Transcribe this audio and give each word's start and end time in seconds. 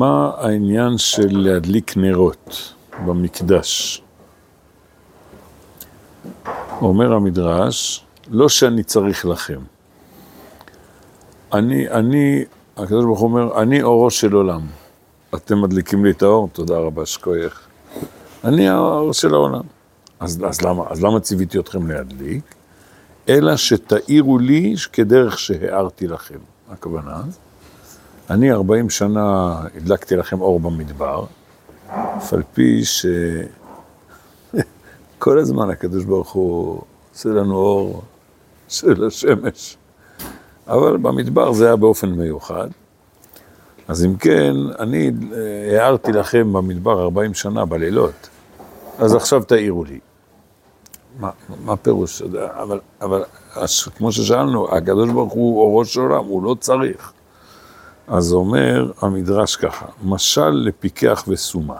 מה 0.00 0.30
העניין 0.36 0.98
של 0.98 1.38
להדליק 1.38 1.96
נרות 1.96 2.74
במקדש? 3.06 4.02
אומר 6.80 7.12
המדרש, 7.12 8.04
לא 8.30 8.48
שאני 8.48 8.82
צריך 8.82 9.26
לכם. 9.26 9.60
אני, 11.52 11.88
אני, 11.88 12.44
הקדוש 12.76 13.04
ברוך 13.04 13.20
הוא 13.20 13.28
אומר, 13.28 13.62
אני 13.62 13.82
אורו 13.82 14.10
של 14.10 14.32
עולם. 14.32 14.60
אתם 15.34 15.62
מדליקים 15.62 16.04
לי 16.04 16.10
את 16.10 16.22
האור, 16.22 16.48
תודה 16.52 16.78
רבה, 16.78 17.06
שכוייך. 17.06 17.60
אני 18.44 18.68
האור 18.68 19.12
של 19.12 19.34
העולם. 19.34 19.64
אז, 20.20 20.42
אז, 20.48 20.62
למה, 20.62 20.84
אז 20.88 21.04
למה 21.04 21.20
ציוויתי 21.20 21.58
אתכם 21.58 21.90
להדליק? 21.90 22.54
אלא 23.28 23.56
שתאירו 23.56 24.38
לי 24.38 24.74
כדרך 24.92 25.38
שהארתי 25.38 26.06
לכם. 26.06 26.38
הכוונה, 26.70 27.22
אני 28.30 28.52
40 28.52 28.90
שנה 28.90 29.56
הדלקתי 29.76 30.16
לכם 30.16 30.40
אור 30.40 30.60
במדבר, 30.60 31.24
אף 31.88 32.32
על 32.32 32.42
פי 32.54 32.82
שכל 32.84 33.38
הזמן 35.42 35.70
הקדוש 35.70 36.04
ברוך 36.04 36.32
הוא 36.32 36.80
עושה 37.14 37.28
לנו 37.28 37.56
אור 37.56 38.02
של 38.68 39.04
השמש. 39.06 39.76
אבל 40.68 40.96
במדבר 40.96 41.52
זה 41.52 41.66
היה 41.66 41.76
באופן 41.76 42.08
מיוחד. 42.08 42.68
אז 43.88 44.04
אם 44.04 44.16
כן, 44.16 44.54
אני 44.78 45.10
הערתי 45.78 46.12
לכם 46.12 46.52
במדבר 46.52 47.02
40 47.02 47.34
שנה 47.34 47.64
בלילות, 47.64 48.28
אז 48.98 49.14
עכשיו 49.14 49.44
תעירו 49.44 49.84
לי. 49.84 49.98
מה, 51.20 51.30
מה 51.64 51.76
פירוש? 51.76 52.22
אבל, 52.22 52.80
אבל 53.00 53.24
כמו 53.96 54.12
ששאלנו, 54.12 54.76
הקדוש 54.76 55.10
ברוך 55.10 55.32
הוא 55.32 55.60
אורו 55.60 55.84
של 55.84 56.00
עולם, 56.00 56.24
הוא 56.24 56.42
לא 56.42 56.56
צריך. 56.60 57.12
אז 58.10 58.32
אומר 58.32 58.92
המדרש 59.00 59.56
ככה, 59.56 59.86
משל 60.04 60.50
לפיקח 60.50 61.24
וסומה. 61.28 61.78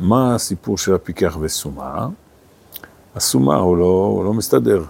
מה 0.00 0.34
הסיפור 0.34 0.78
של 0.78 0.94
הפיקח 0.94 1.36
וסומה? 1.40 2.08
הסומה 3.14 3.56
הוא 3.56 3.76
לא, 3.76 3.84
הוא 3.84 4.24
לא 4.24 4.34
מסתדר. 4.34 4.84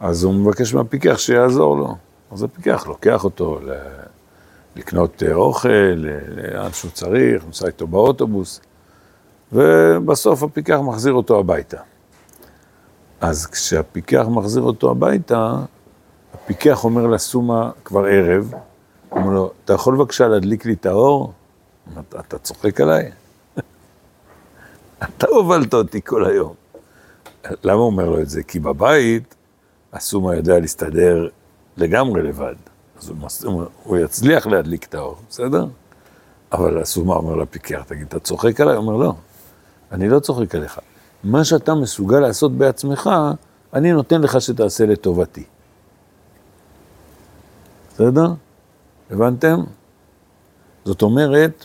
אז 0.00 0.24
הוא 0.24 0.34
מבקש 0.34 0.74
מהפיקח 0.74 1.18
שיעזור 1.18 1.76
לו. 1.76 1.96
אז 2.32 2.42
הפיקח 2.42 2.86
לוקח 2.86 3.24
אותו 3.24 3.60
ל... 3.62 3.72
לקנות 4.76 5.22
אוכל, 5.32 5.68
לאן 6.36 6.72
שהוא 6.72 6.90
צריך, 6.90 7.44
נוסע 7.46 7.66
איתו 7.66 7.86
באוטובוס. 7.86 8.60
ובסוף 9.52 10.42
הפיקח 10.42 10.78
מחזיר 10.82 11.12
אותו 11.12 11.38
הביתה. 11.38 11.78
אז 13.20 13.46
כשהפיקח 13.46 14.24
מחזיר 14.28 14.62
אותו 14.62 14.90
הביתה, 14.90 15.56
הפיקח 16.34 16.84
אומר 16.84 17.06
לסומה 17.06 17.70
כבר 17.84 18.04
ערב, 18.04 18.54
אומר 19.16 19.30
לו, 19.30 19.52
אתה 19.64 19.72
יכול 19.72 19.96
בבקשה 19.96 20.28
להדליק 20.28 20.66
לי 20.66 20.72
את 20.72 20.86
האור? 20.86 21.32
אתה, 21.92 22.20
אתה 22.20 22.38
צוחק 22.38 22.80
עליי? 22.80 23.10
אתה 25.02 25.26
הובלת 25.26 25.74
אותי 25.74 26.00
כל 26.04 26.24
היום. 26.24 26.54
למה 27.64 27.78
הוא 27.78 27.86
אומר 27.86 28.10
לו 28.10 28.20
את 28.20 28.28
זה? 28.28 28.42
כי 28.42 28.58
בבית 28.58 29.34
הסומה 29.92 30.36
יודע 30.36 30.58
להסתדר 30.58 31.28
לגמרי 31.76 32.22
לבד. 32.22 32.54
אז 32.98 33.44
הוא, 33.44 33.62
הוא 33.84 33.96
יצליח 33.96 34.46
להדליק 34.46 34.84
את 34.84 34.94
האור, 34.94 35.16
בסדר? 35.30 35.66
אבל 36.52 36.82
הסומה 36.82 37.14
אומר 37.14 37.34
לפיקח, 37.36 37.82
תגיד, 37.86 38.06
אתה 38.06 38.20
צוחק 38.20 38.60
עליי? 38.60 38.76
הוא 38.76 38.84
אומר, 38.86 38.96
לא. 38.96 39.14
אני 39.92 40.08
לא 40.08 40.20
צוחק 40.20 40.54
עליך. 40.54 40.80
מה 41.24 41.44
שאתה 41.44 41.74
מסוגל 41.74 42.20
לעשות 42.20 42.52
בעצמך, 42.52 43.10
אני 43.74 43.92
נותן 43.92 44.20
לך 44.20 44.40
שתעשה 44.40 44.86
לטובתי. 44.86 45.44
בסדר? 47.94 48.26
הבנתם? 49.10 49.60
זאת 50.84 51.02
אומרת, 51.02 51.64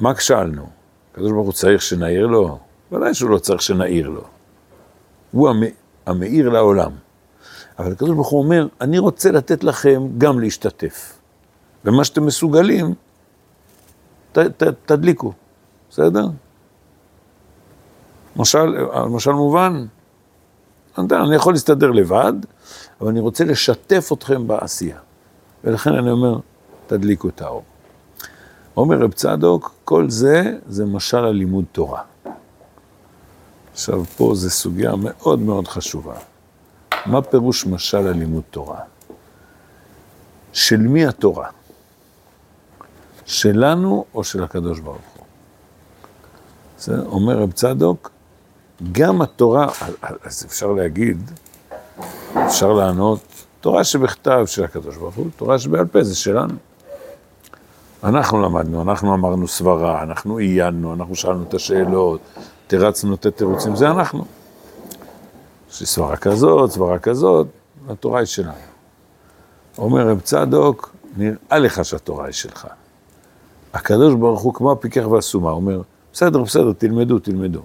מה 0.00 0.14
כשלנו? 0.14 0.66
הקדוש 1.12 1.32
ברוך 1.32 1.46
הוא 1.46 1.52
צריך 1.52 1.82
שנעיר 1.82 2.26
לו? 2.26 2.58
ודאי 2.92 3.14
שהוא 3.14 3.30
לא 3.30 3.38
צריך 3.38 3.62
שנעיר 3.62 4.08
לו. 4.08 4.24
הוא 5.30 5.50
המאיר 6.06 6.48
לעולם. 6.48 6.90
אבל 7.78 7.92
הקדוש 7.92 8.10
ברוך 8.10 8.28
הוא 8.28 8.42
אומר, 8.42 8.66
אני 8.80 8.98
רוצה 8.98 9.30
לתת 9.30 9.64
לכם 9.64 10.02
גם 10.18 10.40
להשתתף. 10.40 11.18
במה 11.84 12.04
שאתם 12.04 12.26
מסוגלים, 12.26 12.94
ת, 14.32 14.38
ת, 14.38 14.62
תדליקו, 14.86 15.32
בסדר? 15.90 16.26
משל, 18.36 18.76
משל 19.10 19.30
מובן, 19.30 19.86
אני 20.98 21.34
יכול 21.34 21.52
להסתדר 21.52 21.90
לבד, 21.90 22.32
אבל 23.00 23.08
אני 23.08 23.20
רוצה 23.20 23.44
לשתף 23.44 24.10
אתכם 24.12 24.46
בעשייה. 24.46 24.98
ולכן 25.64 25.94
אני 25.94 26.10
אומר, 26.10 26.38
תדליקו 26.86 27.28
את 27.28 27.42
האור. 27.42 27.62
אומר 28.76 28.98
רב 28.98 29.12
צדוק, 29.12 29.74
כל 29.84 30.10
זה, 30.10 30.58
זה 30.68 30.84
משל 30.84 31.24
הלימוד 31.24 31.64
תורה. 31.72 32.02
עכשיו, 33.72 34.04
פה 34.04 34.32
זו 34.34 34.50
סוגיה 34.50 34.92
מאוד 34.96 35.38
מאוד 35.38 35.68
חשובה. 35.68 36.14
מה 37.06 37.22
פירוש 37.22 37.66
משל 37.66 38.06
הלימוד 38.06 38.42
תורה? 38.50 38.80
של 40.52 40.76
מי 40.76 41.06
התורה? 41.06 41.48
שלנו 43.26 44.04
או 44.14 44.24
של 44.24 44.44
הקדוש 44.44 44.80
ברוך 44.80 44.96
הוא? 45.16 45.24
זה 46.78 47.00
אומר 47.06 47.38
רב 47.38 47.52
צדוק, 47.52 48.10
גם 48.92 49.22
התורה, 49.22 49.68
אז 50.22 50.44
אפשר 50.46 50.66
להגיד, 50.66 51.30
אפשר 52.46 52.72
לענות, 52.72 53.20
תורה 53.60 53.84
שבכתב 53.84 54.44
של 54.46 54.64
הקדוש 54.64 54.96
ברוך 54.96 55.14
הוא, 55.14 55.26
תורה 55.36 55.58
שבעל 55.58 55.86
פה 55.86 56.02
זה 56.02 56.16
שלנו. 56.16 56.54
אנחנו 58.04 58.42
למדנו, 58.42 58.82
אנחנו 58.82 59.14
אמרנו 59.14 59.48
סברה, 59.48 60.02
אנחנו 60.02 60.36
עיינו, 60.36 60.94
אנחנו 60.94 61.14
שאלנו 61.14 61.42
את 61.42 61.54
השאלות, 61.54 62.20
תרצנו 62.66 63.14
את 63.14 63.26
התירוצים, 63.26 63.76
זה 63.76 63.90
אנחנו. 63.90 64.24
יש 65.70 65.80
לי 65.80 65.86
סברה 65.86 66.16
כזאת, 66.16 66.70
סברה 66.70 66.98
כזאת, 66.98 67.46
התורה 67.88 68.18
היא 68.18 68.26
שלנו. 68.26 68.52
אומר 69.78 70.08
רב 70.08 70.20
צדוק, 70.20 70.94
נראה 71.16 71.58
לך 71.58 71.84
שהתורה 71.84 72.24
היא 72.24 72.32
שלך. 72.32 72.66
הקדוש 73.74 74.14
ברוך 74.14 74.40
הוא 74.40 74.54
כמו 74.54 74.72
הפיקח 74.72 75.06
והסומה, 75.06 75.50
אומר, 75.50 75.82
בסדר, 76.12 76.42
בסדר, 76.42 76.72
תלמדו, 76.72 77.18
תלמדו. 77.18 77.62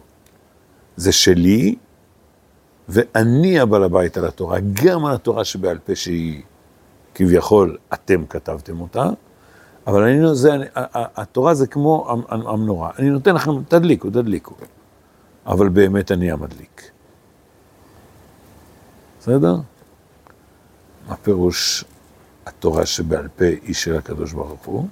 זה 0.98 1.12
שלי, 1.12 1.76
ואני 2.90 3.60
הבעל 3.60 3.84
הבית 3.84 4.18
על 4.18 4.26
התורה, 4.26 4.60
גם 4.84 5.06
על 5.06 5.16
התורה 5.16 5.46
שבעל 5.46 5.78
פה 5.78 5.96
שהיא 5.96 6.42
כביכול 7.16 7.78
אתם 7.94 8.26
כתבתם 8.26 8.82
אותה, 8.82 9.10
אבל 9.88 10.04
אני, 10.04 10.22
לא, 10.22 10.34
זה, 10.34 10.54
אני, 10.54 10.66
התורה 10.94 11.54
זה 11.54 11.68
כמו 11.68 12.22
המנורה, 12.30 12.92
אני 13.00 13.10
נותן 13.10 13.36
לכם, 13.36 13.64
תדליקו, 13.64 14.10
תדליקו, 14.10 14.56
אבל 15.46 15.70
באמת 15.70 16.12
אני 16.12 16.32
המדליק. 16.32 16.92
בסדר? 19.20 19.56
מה 21.08 21.16
פירוש 21.16 21.86
התורה 22.46 22.86
שבעל 22.86 23.28
פה 23.28 23.46
היא 23.46 23.76
של 23.76 23.98
הקדוש 23.98 24.34
ברוך 24.34 24.66
הוא? 24.66 24.88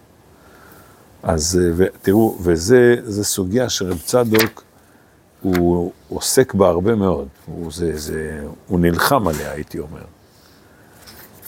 אז 1.24 1.60
תראו, 2.02 2.38
וזה 2.42 3.24
סוגיה 3.24 3.70
שרב 3.70 3.98
צדוק, 3.98 4.64
הוא 5.44 5.92
עוסק 6.10 6.54
בה 6.54 6.68
הרבה 6.68 6.96
מאוד, 6.96 7.28
הוא, 7.46 7.72
זה, 7.72 7.98
זה, 7.98 8.44
הוא 8.68 8.80
נלחם 8.80 9.28
עליה, 9.28 9.52
הייתי 9.52 9.80
אומר. 9.80 10.04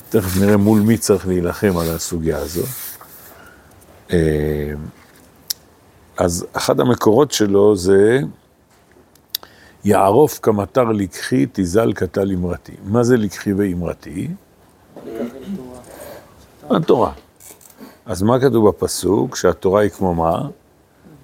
תכף 0.09 0.41
נראה 0.41 0.57
מול 0.57 0.81
מי 0.81 0.97
צריך 0.97 1.27
להילחם 1.27 1.77
על 1.77 1.89
הסוגיה 1.89 2.37
הזו. 2.37 2.63
אה, 4.11 4.73
אז 6.17 6.45
אחד 6.53 6.79
המקורות 6.79 7.31
שלו 7.31 7.75
זה 7.75 8.19
יערוף 9.83 10.39
כמטר 10.41 10.83
לקחי, 10.83 11.45
תזל 11.53 11.93
קטל 11.93 12.31
אמרתי. 12.31 12.71
מה 12.83 13.03
זה 13.03 13.17
לקחי 13.17 13.53
ואמרתי? 13.53 14.27
התורה. 16.69 17.11
אז 18.05 18.21
מה 18.21 18.39
כתוב 18.39 18.69
בפסוק? 18.69 19.35
שהתורה 19.35 19.81
היא 19.81 19.89
כמו 19.89 20.15
מה? 20.15 20.47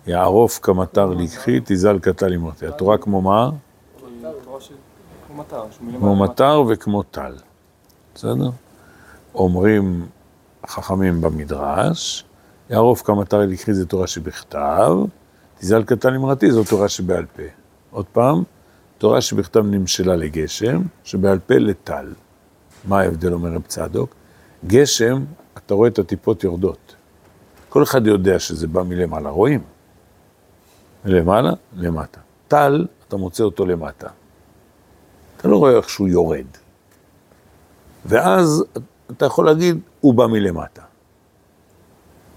יערוף 0.08 0.60
כמטר 0.62 1.06
לקחי, 1.06 1.60
תזל 1.66 2.00
קטל 2.00 2.34
אמרתי. 2.34 2.68
התורה 2.68 2.98
כמו 2.98 3.22
מה? 3.22 3.50
כמו 6.00 6.16
מטר 6.16 6.64
וכמו 6.70 7.04
טל. 7.04 7.36
בסדר? 8.16 8.50
אומרים 9.36 10.08
חכמים 10.68 11.22
במדרש, 11.22 12.26
יערוף 12.70 13.02
כמטר 13.02 13.40
לקחי 13.40 13.74
זה 13.74 13.86
תורה 13.86 14.08
שבכתב, 14.08 14.92
תזל 15.60 15.84
קטל 15.84 16.16
אמרתי 16.16 16.52
זו 16.52 16.64
תורה 16.64 16.90
שבעל 16.90 17.26
פה. 17.26 17.44
עוד 17.92 18.06
פעם, 18.06 18.44
תורה 18.98 19.22
שבכתב 19.22 19.66
נמשלה 19.66 20.16
לגשם, 20.16 20.82
שבעל 21.04 21.40
פה 21.40 21.54
לטל. 21.54 22.14
מה 22.88 23.00
ההבדל, 23.00 23.34
אומר 23.34 23.50
רב 23.50 23.62
צדוק? 23.68 24.16
גשם, 24.68 25.24
אתה 25.58 25.74
רואה 25.74 25.90
את 25.90 26.00
הטיפות 26.00 26.44
יורדות. 26.44 26.96
כל 27.70 27.84
אחד 27.84 28.08
יודע 28.08 28.40
שזה 28.40 28.68
בא 28.68 28.84
מלמעלה, 28.84 29.30
רואים. 29.30 29.60
מלמעלה, 31.06 31.52
למטה. 31.76 32.20
טל, 32.48 32.88
אתה 33.08 33.18
מוצא 33.18 33.44
אותו 33.44 33.66
למטה. 33.66 34.08
אתה 35.38 35.48
לא 35.48 35.58
רואה 35.58 35.78
איך 35.78 35.90
שהוא 35.90 36.08
יורד. 36.08 36.46
ואז 38.06 38.64
אתה 39.12 39.26
יכול 39.26 39.46
להגיד, 39.46 39.80
הוא 40.02 40.14
בא 40.14 40.28
מלמטה. 40.28 40.82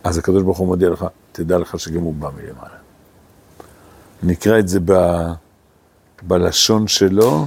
אז 0.04 0.18
הקדוש 0.18 0.42
ברוך 0.42 0.58
הוא 0.58 0.66
מודיע 0.66 0.90
לך, 0.90 1.06
תדע 1.32 1.58
לך 1.58 1.80
שגם 1.80 2.02
הוא 2.02 2.14
בא 2.14 2.30
מלמעלה. 2.36 2.78
נקרא 4.22 4.58
את 4.58 4.68
זה 4.68 4.80
ב, 4.84 4.92
בלשון 6.22 6.88
שלו. 6.88 7.46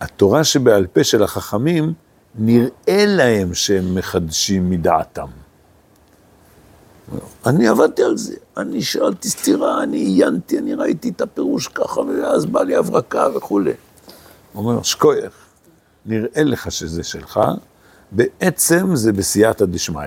התורה 0.00 0.44
שבעל 0.44 0.86
פה 0.86 1.04
של 1.04 1.22
החכמים, 1.22 1.92
נראה 2.34 3.04
להם 3.06 3.54
שהם 3.54 3.94
מחדשים 3.94 4.70
מדעתם. 4.70 5.28
אני 7.46 7.68
עבדתי 7.68 8.02
על 8.02 8.16
זה, 8.16 8.34
אני 8.56 8.82
שאלתי 8.82 9.28
סתירה, 9.28 9.82
אני 9.82 9.96
עיינתי, 9.96 10.58
אני 10.58 10.74
ראיתי 10.74 11.08
את 11.08 11.20
הפירוש 11.20 11.68
ככה, 11.68 12.00
ואז 12.00 12.46
בא 12.46 12.62
לי 12.62 12.76
הברקה 12.76 13.26
וכולי. 13.36 13.72
הוא 14.52 14.64
אומר, 14.64 14.82
שקוייך, 14.82 15.32
נראה 16.06 16.42
לך 16.44 16.72
שזה 16.72 17.02
שלך, 17.02 17.40
בעצם 18.12 18.96
זה 18.96 19.12
בסייעתא 19.12 19.64
דשמיא. 19.64 20.02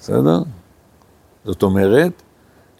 בסדר? 0.00 0.42
זאת 1.44 1.62
אומרת, 1.62 2.12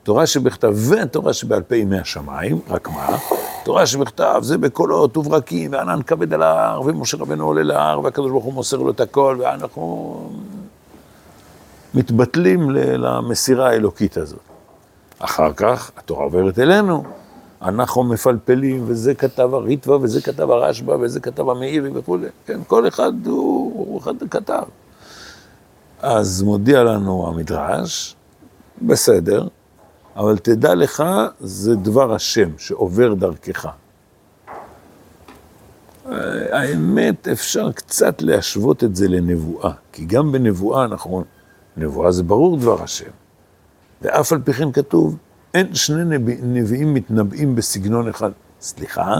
תורה 0.02 0.26
שבכתב 0.26 0.75
ותורה 0.88 1.32
שבעל 1.32 1.62
פה 1.62 1.76
ימי 1.76 1.98
השמיים, 1.98 2.60
רק 2.69 2.88
מה? 2.88 3.19
תורה 3.64 3.87
שבכתב 3.87 4.40
זה 4.43 4.58
בקולות 4.58 5.16
וברקים, 5.16 5.72
וענן 5.72 6.02
כבד 6.02 6.34
על 6.34 6.43
ההר, 6.43 6.81
ומשה 6.81 7.16
רבנו 7.16 7.44
עולה 7.44 7.62
להר, 7.62 8.00
והקדוש 8.00 8.31
ברוך 8.31 8.44
הוא 8.44 8.54
מוסר 8.54 8.76
לו 8.76 8.90
את 8.90 9.00
הכל, 9.00 9.38
ואנחנו 9.40 10.31
מתבטלים 11.96 12.70
למסירה 12.70 13.70
האלוקית 13.70 14.16
הזאת. 14.16 14.38
אחר 15.19 15.52
כך 15.52 15.90
התורה 15.96 16.25
עוברת 16.25 16.58
אלינו, 16.58 17.04
אנחנו 17.62 18.04
מפלפלים, 18.04 18.84
וזה 18.87 19.14
כתב 19.14 19.54
הריטווה, 19.54 19.98
וזה 20.02 20.22
כתב 20.22 20.50
הרשב"א, 20.50 20.96
וזה 21.00 21.20
כתב 21.20 21.48
המאירי 21.48 21.90
וכולי. 21.94 22.26
כן, 22.46 22.60
כל 22.66 22.88
אחד 22.88 23.12
הוא, 23.26 23.72
הוא 23.87 24.00
אחד 24.00 24.14
כתב. 24.31 24.62
אז 26.02 26.43
מודיע 26.43 26.84
לנו 26.84 27.28
המדרש, 27.28 28.16
בסדר, 28.82 29.48
אבל 30.16 30.38
תדע 30.38 30.75
לך, 30.75 31.04
זה 31.40 31.76
דבר 31.76 32.14
השם 32.14 32.48
שעובר 32.58 33.14
דרכך. 33.14 33.69
האמת, 36.50 37.28
אפשר 37.28 37.72
קצת 37.72 38.22
להשוות 38.22 38.84
את 38.84 38.96
זה 38.96 39.08
לנבואה, 39.08 39.70
כי 39.93 40.04
גם 40.04 40.32
בנבואה, 40.32 40.87
נכון, 40.87 41.25
נבואה 41.76 42.12
זה 42.12 42.23
ברור 42.23 42.56
דבר 42.56 42.82
השם. 42.82 43.11
ואף 44.02 44.32
על 44.32 44.40
פי 44.44 44.52
כן 44.52 44.73
כתוב, 44.73 45.17
אין 45.55 45.75
שני 45.75 46.05
נביא, 46.05 46.37
נביאים 46.43 46.94
מתנבאים 46.94 47.55
בסגנון 47.55 48.08
אחד. 48.08 48.31
סליחה? 48.61 49.14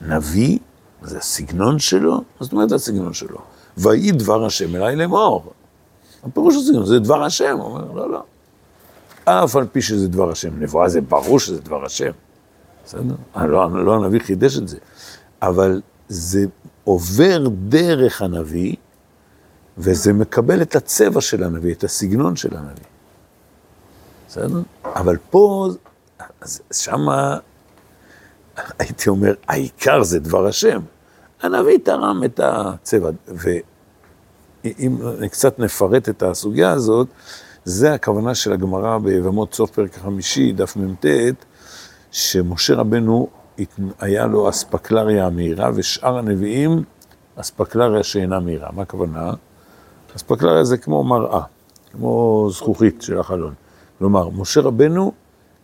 נביא? 0.00 0.58
זה 1.02 1.18
הסגנון 1.18 1.78
שלו? 1.78 2.20
זאת 2.40 2.52
אומרת 2.52 2.72
הסגנון 2.72 3.12
שלו? 3.12 3.38
ויהי 3.76 4.12
דבר 4.12 4.46
השם 4.46 4.76
אליי 4.76 4.96
לאמור. 4.96 5.52
הפירוש 6.24 6.56
הסגנון 6.56 6.86
זה 6.86 6.98
דבר 6.98 7.24
השם. 7.24 7.56
הוא 7.58 7.64
אומר, 7.64 7.92
לא, 7.92 8.10
לא. 8.10 8.22
אף 9.24 9.56
על 9.56 9.66
פי 9.72 9.82
שזה 9.82 10.08
דבר 10.08 10.30
השם. 10.30 10.62
נבואה 10.62 10.88
זה 10.88 11.00
ברור 11.00 11.40
שזה 11.40 11.60
דבר 11.60 11.84
השם. 11.84 12.10
בסדר? 12.84 13.14
לא, 13.36 13.84
לא 13.84 13.94
הנביא 13.94 14.20
חידש 14.20 14.58
את 14.58 14.68
זה. 14.68 14.78
אבל 15.42 15.80
זה 16.08 16.44
עובר 16.84 17.48
דרך 17.68 18.22
הנביא, 18.22 18.74
וזה 19.78 20.12
מקבל 20.12 20.62
את 20.62 20.76
הצבע 20.76 21.20
של 21.20 21.42
הנביא, 21.42 21.74
את 21.74 21.84
הסגנון 21.84 22.36
של 22.36 22.56
הנביא. 22.56 22.84
בסדר? 24.28 24.60
אבל 24.84 25.16
פה, 25.30 25.68
שמה, 26.72 27.38
הייתי 28.78 29.10
אומר, 29.10 29.34
העיקר 29.48 30.02
זה 30.02 30.18
דבר 30.18 30.46
השם. 30.46 30.80
הנביא 31.42 31.78
תרם 31.82 32.24
את 32.24 32.40
הצבע, 32.42 33.10
ואם 33.28 34.98
קצת 35.30 35.58
נפרט 35.58 36.08
את 36.08 36.22
הסוגיה 36.22 36.70
הזאת, 36.70 37.08
זה 37.64 37.94
הכוונה 37.94 38.34
של 38.34 38.52
הגמרא 38.52 38.98
ביבמות 38.98 39.54
סוף 39.54 39.70
פרק 39.70 39.96
החמישי, 39.98 40.52
דף 40.52 40.76
מ"ט, 40.76 41.06
שמשה 42.10 42.74
רבנו 42.74 43.28
היה 44.00 44.26
לו 44.26 44.48
אספקלריה 44.48 45.26
המהירה, 45.26 45.70
ושאר 45.74 46.18
הנביאים, 46.18 46.84
אספקלריה 47.36 48.02
שאינה 48.02 48.40
מהירה. 48.40 48.68
מה 48.72 48.82
הכוונה? 48.82 49.32
אספקלריה 50.16 50.64
זה 50.64 50.76
כמו 50.76 51.04
מראה, 51.04 51.40
כמו 51.92 52.48
זכוכית 52.52 53.02
של 53.02 53.20
החלון. 53.20 53.54
כלומר, 53.98 54.28
משה 54.28 54.60
רבנו, 54.60 55.12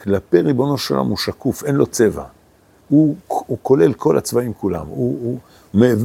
כלפי 0.00 0.40
ריבונו 0.40 0.78
של 0.78 0.94
עולם 0.94 1.06
הוא 1.08 1.16
שקוף, 1.16 1.64
אין 1.64 1.74
לו 1.74 1.86
צבע. 1.86 2.24
הוא, 2.88 3.16
הוא 3.28 3.58
כולל 3.62 3.92
כל 3.92 4.18
הצבעים 4.18 4.52
כולם, 4.52 4.86
הוא, 4.86 5.18
הוא 5.22 5.38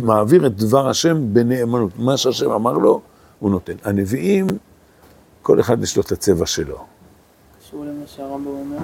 מעביר 0.04 0.48
את 0.48 0.58
דבר 0.58 0.90
השם 0.90 1.34
בנאמנות. 1.34 1.92
מה 1.98 2.18
שהשם 2.18 2.52
אמר 2.52 2.74
לו, 2.74 3.02
הוא 3.40 3.52
נותן. 3.52 3.74
הנביאים, 3.84 4.48
כל 5.42 5.60
אחד 5.60 5.84
יש 5.84 5.98
לו 5.98 6.04
את 6.04 6.12
הצבע 6.12 6.46
שלו. 6.46 6.78
קשור 7.60 7.86
למה 7.86 8.08
שהרמב"ם 8.08 8.48
אומר? 8.48 8.78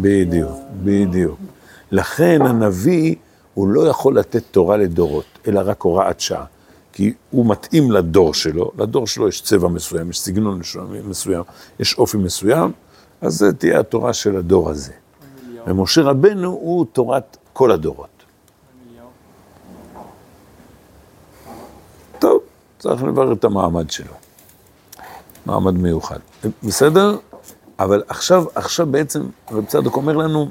בדיוק, 0.00 0.52
בדיוק. 0.84 1.38
לכן 1.90 2.40
הנביא, 2.42 3.14
הוא 3.54 3.68
לא 3.68 3.88
יכול 3.88 4.18
לתת 4.18 4.42
תורה 4.50 4.76
לדורות, 4.76 5.24
אלא 5.48 5.60
רק 5.64 5.82
הוראת 5.82 6.20
שעה. 6.20 6.44
כי 6.92 7.12
הוא 7.30 7.46
מתאים 7.46 7.90
לדור 7.90 8.34
שלו, 8.34 8.70
לדור 8.78 9.06
שלו 9.06 9.28
יש 9.28 9.40
צבע 9.40 9.68
מסוים, 9.68 10.10
יש 10.10 10.20
סגנון 10.20 10.60
מסוים, 11.04 11.42
יש 11.80 11.98
אופי 11.98 12.16
מסוים, 12.16 12.72
אז 13.20 13.34
זה 13.34 13.52
תהיה 13.52 13.80
התורה 13.80 14.12
של 14.12 14.36
הדור 14.36 14.70
הזה. 14.70 14.92
ומשה 15.66 16.02
רבנו 16.02 16.50
הוא 16.50 16.86
תורת 16.92 17.36
כל 17.52 17.70
הדורות. 17.70 18.08
טוב, 22.18 22.40
צריך 22.78 23.02
לברר 23.02 23.32
את 23.32 23.44
המעמד 23.44 23.90
שלו. 23.90 24.12
מעמד 25.46 25.74
מיוחד. 25.74 26.18
בסדר? 26.62 27.16
אבל 27.78 28.02
עכשיו, 28.08 28.44
עכשיו 28.54 28.86
בעצם 28.86 29.22
רב 29.50 29.64
צדוק 29.64 29.96
אומר 29.96 30.16
לנו, 30.16 30.48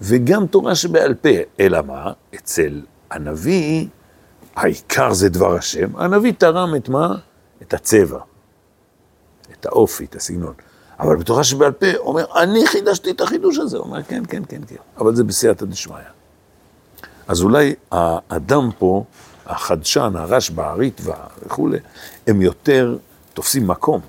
וגם 0.00 0.46
תורה 0.46 0.74
שבעל 0.74 1.14
פה, 1.14 1.28
אלא 1.60 1.78
מה? 1.82 2.12
אצל 2.34 2.80
הנביא 3.10 3.86
העיקר 4.58 5.12
זה 5.12 5.28
דבר 5.28 5.54
השם, 5.54 5.96
הנביא 5.96 6.32
תרם 6.38 6.74
את 6.76 6.88
מה? 6.88 7.14
את 7.62 7.74
הצבע, 7.74 8.18
את 9.52 9.66
האופי, 9.66 10.04
את 10.04 10.14
הסגנון. 10.14 10.54
אבל 11.00 11.16
בתורה 11.16 11.44
שבעל 11.44 11.72
פה 11.72 11.86
אומר, 11.96 12.24
אני 12.42 12.66
חידשתי 12.66 13.10
את 13.10 13.20
החידוש 13.20 13.58
הזה. 13.58 13.78
אומר, 13.78 14.02
כן, 14.02 14.22
כן, 14.28 14.42
כן, 14.48 14.60
כן, 14.68 14.76
אבל 14.98 15.16
זה 15.16 15.24
בסייעתא 15.24 15.66
דשמיא. 15.66 15.96
אז 17.28 17.42
אולי 17.42 17.74
האדם 17.90 18.70
פה, 18.78 19.04
החדשן, 19.46 20.12
הרשב"א, 20.16 20.62
הריטב"א 20.62 21.14
וכולי, 21.46 21.78
הם 22.26 22.42
יותר 22.42 22.96
תופסים 23.34 23.66
מקום, 23.66 24.00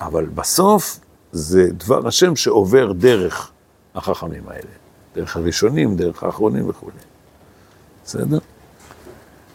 אבל 0.00 0.26
בסוף 0.26 1.00
זה 1.32 1.66
דבר 1.72 2.08
השם 2.08 2.36
שעובר 2.36 2.92
דרך 2.92 3.50
החכמים 3.94 4.48
האלה, 4.48 4.70
דרך 5.14 5.36
הראשונים, 5.36 5.96
דרך 5.96 6.22
האחרונים 6.22 6.68
וכולי. 6.68 6.96
בסדר? 8.04 8.38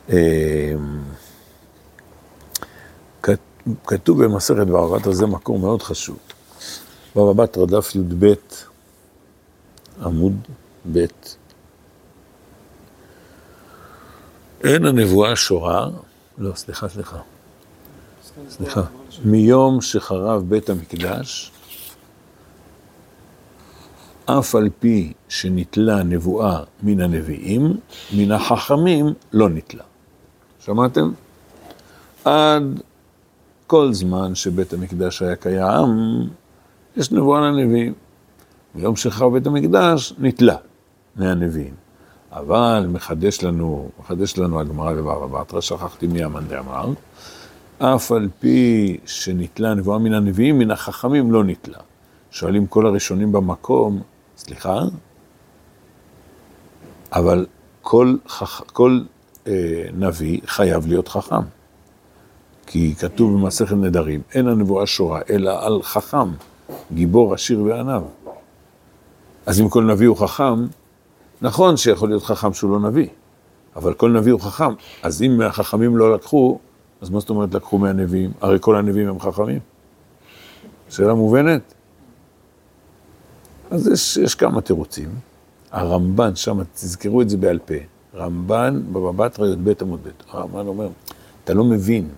אמ, 0.09 0.15
כתוב 3.85 4.23
במסכת 4.23 4.67
בבא 4.67 4.87
בתרא, 4.87 5.13
זה 5.13 5.25
מקור 5.25 5.59
מאוד 5.59 5.81
חשוב. 5.81 6.17
בבא 7.15 7.43
בתרא 7.43 7.65
דף 7.65 7.95
י"ב, 7.95 8.33
עמוד 10.01 10.33
ב', 10.93 11.05
אין 14.63 14.85
הנבואה 14.85 15.35
שורה, 15.35 15.89
לא, 16.37 16.55
סליחה, 16.55 16.89
סליחה, 16.89 17.17
סליחה, 18.49 18.81
מיום 19.25 19.81
שחרב 19.81 20.43
בית 20.49 20.69
המקדש, 20.69 21.51
אף 24.25 24.55
על 24.55 24.69
פי 24.79 25.13
שנתלה 25.29 26.03
נבואה 26.03 26.63
מן 26.83 27.01
הנביאים, 27.01 27.77
מן 28.13 28.31
החכמים 28.31 29.13
לא 29.33 29.49
נתלה. 29.49 29.83
שמעתם? 30.65 31.11
עד 32.25 32.63
כל 33.67 33.93
זמן 33.93 34.35
שבית 34.35 34.73
המקדש 34.73 35.21
היה 35.21 35.35
קיים, 35.35 35.89
יש 36.97 37.11
נבואה 37.11 37.41
לנביאים. 37.41 37.93
ביום 38.75 38.95
שחרר 38.95 39.29
בית 39.29 39.47
המקדש, 39.47 40.13
נתלה 40.17 40.55
מהנביאים. 41.15 41.73
אבל 42.31 42.87
מחדש 42.89 43.43
לנו, 43.43 43.89
מחדש 43.99 44.37
לנו 44.37 44.59
הגמרא 44.59 44.93
בבבא 44.93 45.39
בתרא, 45.41 45.61
שכחתי 45.61 46.07
מי 46.07 46.23
המאן 46.23 46.47
דאמר, 46.47 46.93
אף 47.79 48.11
על 48.11 48.29
פי 48.39 48.97
שנתלה 49.05 49.73
נבואה 49.73 49.97
מן 49.97 50.13
הנביאים, 50.13 50.59
מן 50.59 50.71
החכמים 50.71 51.31
לא 51.31 51.43
נתלה. 51.43 51.77
שואלים 52.31 52.67
כל 52.67 52.85
הראשונים 52.85 53.31
במקום, 53.31 54.01
סליחה? 54.37 54.79
אבל 57.13 57.45
כל, 57.81 58.15
חכ... 58.27 58.61
כל 58.73 59.01
נביא 59.93 60.39
חייב 60.45 60.87
להיות 60.87 61.07
חכם. 61.07 61.41
כי 62.67 62.95
כתוב 62.95 63.33
במסכת 63.33 63.75
נדרים, 63.75 64.21
אין 64.33 64.47
הנבואה 64.47 64.85
שורה, 64.85 65.21
אלא 65.29 65.65
על 65.65 65.83
חכם, 65.83 66.31
גיבור, 66.93 67.33
עשיר 67.33 67.63
ועניו. 67.63 68.03
אז 69.45 69.61
אם 69.61 69.69
כל 69.69 69.83
נביא 69.83 70.07
הוא 70.07 70.17
חכם, 70.17 70.65
נכון 71.41 71.77
שיכול 71.77 72.09
להיות 72.09 72.23
חכם 72.23 72.53
שהוא 72.53 72.71
לא 72.71 72.79
נביא, 72.79 73.07
אבל 73.75 73.93
כל 73.93 74.11
נביא 74.11 74.31
הוא 74.31 74.41
חכם. 74.41 74.73
אז 75.03 75.21
אם 75.21 75.41
החכמים 75.41 75.97
לא 75.97 76.15
לקחו, 76.15 76.59
אז 77.01 77.09
מה 77.09 77.19
זאת 77.19 77.29
אומרת 77.29 77.53
לקחו 77.53 77.77
מהנביאים? 77.77 78.31
הרי 78.41 78.57
כל 78.61 78.75
הנביאים 78.75 79.09
הם 79.09 79.19
חכמים. 79.19 79.59
שאלה 80.89 81.13
מובנת? 81.13 81.73
אז 83.71 83.87
יש, 83.87 84.17
יש 84.17 84.35
כמה 84.35 84.61
תירוצים. 84.61 85.09
הרמב"ן, 85.71 86.35
שם 86.35 86.63
תזכרו 86.73 87.21
את 87.21 87.29
זה 87.29 87.37
בעל 87.37 87.59
פה, 87.59 87.73
רמב"ן 88.15 88.81
בבא 88.91 89.11
בתרא 89.11 89.47
י"ב 89.47 89.73
עמוד 89.81 89.99
ב', 90.03 90.09
הרמב"ן 90.29 90.67
אומר, 90.67 90.89
אתה 91.43 91.53
לא 91.53 91.63
מבין, 91.63 92.09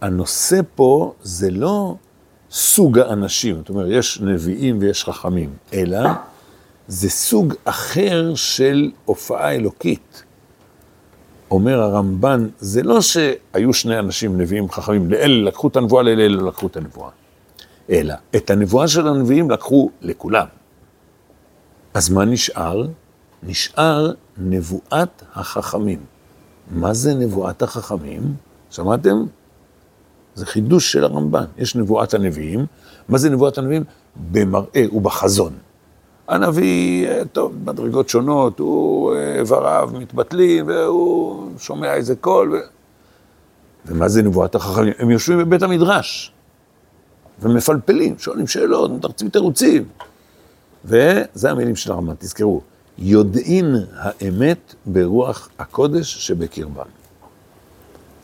הנושא 0.00 0.60
פה 0.74 1.12
זה 1.22 1.50
לא 1.50 1.94
סוג 2.50 2.98
האנשים, 2.98 3.56
זאת 3.56 3.68
אומרת, 3.68 3.86
יש 3.90 4.20
נביאים 4.20 4.78
ויש 4.80 5.04
חכמים, 5.04 5.50
אלא 5.72 5.98
זה 6.88 7.10
סוג 7.10 7.54
אחר 7.64 8.34
של 8.34 8.90
הופעה 9.04 9.54
אלוקית. 9.54 10.22
אומר 11.50 11.82
הרמב"ן, 11.82 12.48
זה 12.58 12.82
לא 12.82 13.00
שהיו 13.00 13.74
שני 13.74 13.98
אנשים 13.98 14.40
נביאים 14.40 14.70
חכמים, 14.70 15.10
לאלה 15.10 15.44
לקחו 15.44 15.68
את 15.68 15.76
הנבואה, 15.76 16.02
לאלה 16.02 16.28
לא 16.28 16.48
לקחו 16.48 16.66
את 16.66 16.76
הנבואה. 16.76 17.10
אלא, 17.90 18.14
את 18.36 18.50
הנבואה 18.50 18.88
של 18.88 19.08
הנביאים 19.08 19.50
לקחו 19.50 19.90
לכולם. 20.00 20.46
אז 21.94 22.10
מה 22.10 22.24
נשאר? 22.24 22.86
נשאר 23.42 24.12
נבואת 24.38 25.22
החכמים. 25.34 25.98
מה 26.70 26.94
זה 26.94 27.14
נבואת 27.14 27.62
החכמים? 27.62 28.34
שמעתם? 28.70 29.24
זה 30.34 30.46
חידוש 30.46 30.92
של 30.92 31.04
הרמב"ן. 31.04 31.44
יש 31.58 31.76
נבואת 31.76 32.14
הנביאים. 32.14 32.66
מה 33.08 33.18
זה 33.18 33.30
נבואת 33.30 33.58
הנביאים? 33.58 33.84
במראה 34.30 34.84
ובחזון. 34.92 35.52
הנביא, 36.28 37.08
טוב, 37.32 37.54
מדרגות 37.64 38.08
שונות, 38.08 38.58
הוא 38.58 39.14
איבריו 39.38 39.90
מתבטלים, 39.98 40.68
והוא 40.68 41.50
שומע 41.58 41.94
איזה 41.94 42.16
קול. 42.16 42.52
ו... 42.52 42.58
ומה 43.86 44.08
זה 44.08 44.22
נבואת 44.22 44.54
החכמים? 44.54 44.92
הם 44.98 45.10
יושבים 45.10 45.38
בבית 45.38 45.62
המדרש, 45.62 46.32
ומפלפלים, 47.40 48.18
שואלים 48.18 48.46
שאלות, 48.46 48.90
מתרצים 48.90 49.28
תירוצים. 49.28 49.84
וזה 50.84 51.50
המילים 51.50 51.76
של 51.76 51.92
הרמב"ן, 51.92 52.14
תזכרו, 52.18 52.60
יודעין 52.98 53.76
האמת 53.94 54.74
ברוח 54.86 55.48
הקודש 55.58 56.16
שבקרבם. 56.16 56.86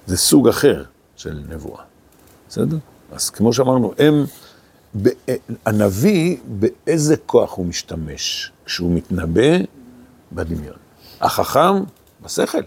זה 0.07 0.17
סוג 0.17 0.49
אחר 0.49 0.85
של 1.17 1.43
נבואה, 1.49 1.83
בסדר? 2.49 2.77
אז 3.13 3.31
כמו 3.31 3.53
שאמרנו, 3.53 3.93
הם, 3.99 4.25
הנביא, 5.67 6.37
באיזה 6.59 7.17
כוח 7.17 7.53
הוא 7.53 7.67
משתמש 7.67 8.53
כשהוא 8.65 8.93
מתנבא? 8.93 9.59
בדמיון. 10.33 10.77
החכם, 11.21 11.85
בשכל. 12.23 12.59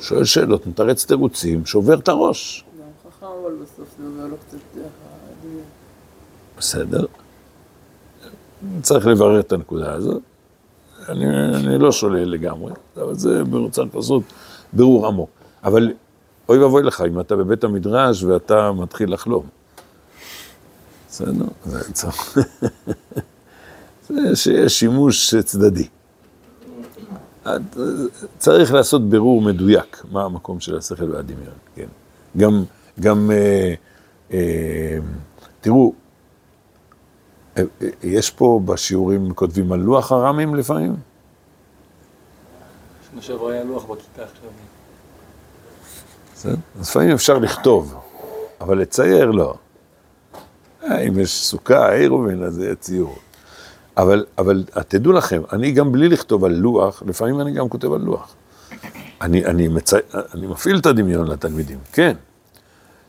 שואל 0.00 0.24
שאלות, 0.24 0.66
מתרץ 0.66 1.04
תירוצים, 1.04 1.66
שובר 1.66 1.98
את 1.98 2.08
הראש. 2.08 2.64
גם 2.78 3.10
חכם, 3.10 3.26
אבל 3.26 3.52
בסוף 3.62 3.88
זה 3.98 4.06
עובר 4.06 4.26
לו 4.26 4.36
קצת 4.36 4.58
דמיון. 5.42 5.64
בסדר. 6.58 7.06
צריך 8.82 9.06
לברר 9.06 9.40
את 9.40 9.52
הנקודה 9.52 9.92
הזאת. 9.92 10.22
אני, 11.08 11.54
אני 11.54 11.78
לא 11.78 11.92
שולל 11.92 12.30
לגמרי, 12.30 12.72
אבל 12.96 13.14
זה 13.14 13.42
צריך 13.70 13.94
לעשות 13.94 14.22
בירור 14.72 15.06
עמוק. 15.06 15.30
אבל 15.64 15.92
אוי 16.48 16.58
ואבוי 16.58 16.82
לך 16.82 17.04
אם 17.08 17.20
אתה 17.20 17.36
בבית 17.36 17.64
המדרש 17.64 18.22
ואתה 18.22 18.72
מתחיל 18.72 19.12
לחלום. 19.12 19.46
בסדר? 21.08 21.44
זה 21.64 21.80
שיש 24.42 24.78
שימוש 24.78 25.34
צדדי. 25.34 25.88
צריך 28.38 28.72
לעשות 28.72 29.08
בירור 29.08 29.42
מדויק 29.42 30.02
מה 30.10 30.24
המקום 30.24 30.60
של 30.60 30.76
השכל 30.76 31.10
והדמיון, 31.10 31.54
כן. 31.74 31.86
גם, 32.36 32.64
גם, 33.00 33.30
אה, 33.30 33.74
אה, 34.32 34.98
תראו, 35.60 35.92
יש 38.02 38.30
פה 38.30 38.60
בשיעורים, 38.64 39.34
כותבים 39.34 39.72
על 39.72 39.80
לוח 39.80 40.12
הרמים 40.12 40.54
לפעמים? 40.54 40.96
שנה 43.10 43.22
שעברה 43.22 43.52
היה 43.52 43.64
לוח 43.64 43.84
בכיתה 43.84 44.22
עכשיו. 44.22 44.50
בסדר? 46.34 46.56
אז 46.80 46.88
לפעמים 46.88 47.10
אפשר 47.10 47.38
לכתוב, 47.38 47.94
אבל 48.60 48.78
לצייר 48.78 49.30
לא. 49.30 49.54
אה, 50.84 50.98
אם 50.98 51.18
יש 51.18 51.44
סוכה, 51.44 51.92
עירובין, 51.92 52.42
אז 52.42 52.54
זה 52.54 52.76
ציור. 52.76 53.16
אבל, 53.96 54.24
אבל 54.38 54.64
תדעו 54.88 55.12
לכם, 55.12 55.42
אני 55.52 55.72
גם 55.72 55.92
בלי 55.92 56.08
לכתוב 56.08 56.44
על 56.44 56.52
לוח, 56.52 57.02
לפעמים 57.06 57.40
אני 57.40 57.52
גם 57.52 57.68
כותב 57.68 57.92
על 57.92 58.00
לוח. 58.00 58.34
אני, 59.20 59.44
אני, 59.44 59.68
מצי... 59.68 59.96
אני 60.34 60.46
מפעיל 60.46 60.78
את 60.78 60.86
הדמיון 60.86 61.28
לתלמידים, 61.28 61.78
כן. 61.92 62.16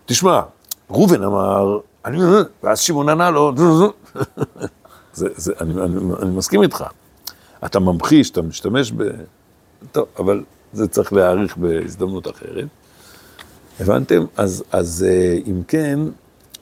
תשמע, 0.06 0.42
ראובן 0.90 1.24
אמר, 1.24 1.80
אני, 2.06 2.18
ואז 2.64 2.80
שמעון 2.80 3.10
ענה 3.10 3.32
לו, 3.32 3.52
זה, 5.14 5.28
זה, 5.36 5.54
אני, 5.62 5.74
אני, 5.74 5.96
אני 6.22 6.32
מסכים 6.32 6.64
איתך. 6.64 6.84
אתה 7.66 7.80
ממחיש, 7.80 8.30
אתה 8.30 8.42
משתמש 8.42 8.92
ב... 8.92 9.04
טוב, 9.92 10.08
אבל 10.20 10.44
זה 10.74 10.88
צריך 10.88 11.14
להעריך 11.14 11.58
בהזדמנות 11.58 12.28
אחרת. 12.28 12.68
הבנתם? 13.80 14.26
אז, 14.38 14.64
אז 14.72 15.06
אה, 15.10 15.38
אם 15.48 15.62
כן, 15.68 16.00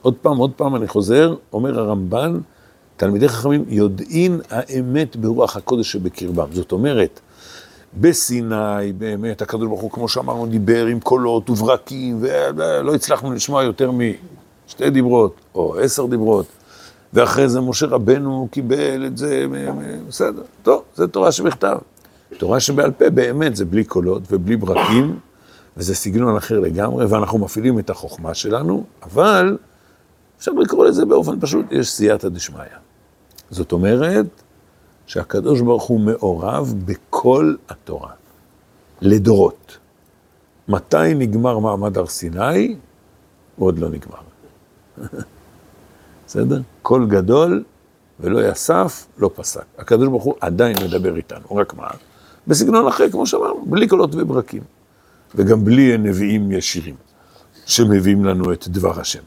עוד 0.02 0.14
פעם, 0.22 0.36
עוד 0.36 0.52
פעם 0.56 0.76
אני 0.76 0.88
חוזר, 0.88 1.34
אומר 1.52 1.80
הרמב"ן, 1.80 2.40
תלמידי 2.96 3.28
חכמים 3.28 3.64
יודעין 3.68 4.40
האמת 4.50 5.16
ברוח 5.16 5.56
הקודש 5.56 5.92
שבקרבם. 5.92 6.48
זאת 6.52 6.72
אומרת, 6.72 7.20
בסיני, 8.00 8.92
באמת, 8.98 9.42
הקדוש 9.42 9.68
ברוך 9.68 9.80
הוא, 9.80 9.90
כמו 9.90 10.08
שאמרנו, 10.08 10.46
דיבר 10.46 10.86
עם 10.86 11.00
קולות 11.00 11.50
וברקים, 11.50 12.18
ולא 12.20 12.94
הצלחנו 12.94 13.32
לשמוע 13.32 13.62
יותר 13.62 13.90
משתי 13.90 14.90
דיברות, 14.90 15.34
או 15.54 15.78
עשר 15.78 16.06
דיברות, 16.06 16.46
ואחרי 17.12 17.48
זה 17.48 17.60
משה 17.60 17.86
רבנו 17.86 18.48
קיבל 18.50 19.06
את 19.06 19.16
זה, 19.16 19.46
בסדר, 20.08 20.42
טוב, 20.62 20.82
זה 20.94 21.08
תורה 21.08 21.32
שבכתב. 21.32 21.78
תורה 22.38 22.60
שבעל 22.60 22.90
פה 22.90 23.10
באמת 23.10 23.56
זה 23.56 23.64
בלי 23.64 23.84
קולות 23.84 24.22
ובלי 24.30 24.56
ברקים, 24.56 25.18
וזה 25.76 25.94
סגנון 25.94 26.36
אחר 26.36 26.60
לגמרי, 26.60 27.06
ואנחנו 27.06 27.38
מפעילים 27.38 27.78
את 27.78 27.90
החוכמה 27.90 28.34
שלנו, 28.34 28.84
אבל 29.02 29.58
אפשר 30.38 30.52
לקרוא 30.52 30.86
לזה 30.86 31.04
באופן 31.04 31.40
פשוט, 31.40 31.66
יש 31.70 31.90
סייעתא 31.90 32.28
דשמיא. 32.28 32.62
זאת 33.50 33.72
אומרת 33.72 34.26
שהקדוש 35.06 35.60
ברוך 35.60 35.84
הוא 35.84 36.00
מעורב 36.00 36.74
בכל 36.84 37.54
התורה, 37.68 38.10
לדורות. 39.00 39.78
מתי 40.68 41.14
נגמר 41.14 41.58
מעמד 41.58 41.98
הר 41.98 42.06
סיני? 42.06 42.76
עוד 43.58 43.78
לא 43.78 43.88
נגמר. 43.88 44.18
בסדר? 46.32 46.60
קול 46.82 47.06
גדול 47.08 47.64
ולא 48.20 48.48
יסף, 48.48 49.06
לא 49.18 49.30
פסק. 49.34 49.64
הקדוש 49.78 50.08
ברוך 50.08 50.24
הוא 50.24 50.34
עדיין 50.40 50.76
מדבר 50.84 51.16
איתנו, 51.16 51.56
רק 51.56 51.74
מה? 51.74 51.88
בסגנון 52.46 52.86
אחר, 52.86 53.10
כמו 53.10 53.26
שאמרנו, 53.26 53.66
בלי 53.66 53.88
קולות 53.88 54.14
וברקים. 54.14 54.62
וגם 55.34 55.64
בלי 55.64 55.98
נביאים 55.98 56.52
ישירים, 56.52 56.94
שמביאים 57.66 58.24
לנו 58.24 58.52
את 58.52 58.68
דבר 58.68 59.00
השם. 59.00 59.22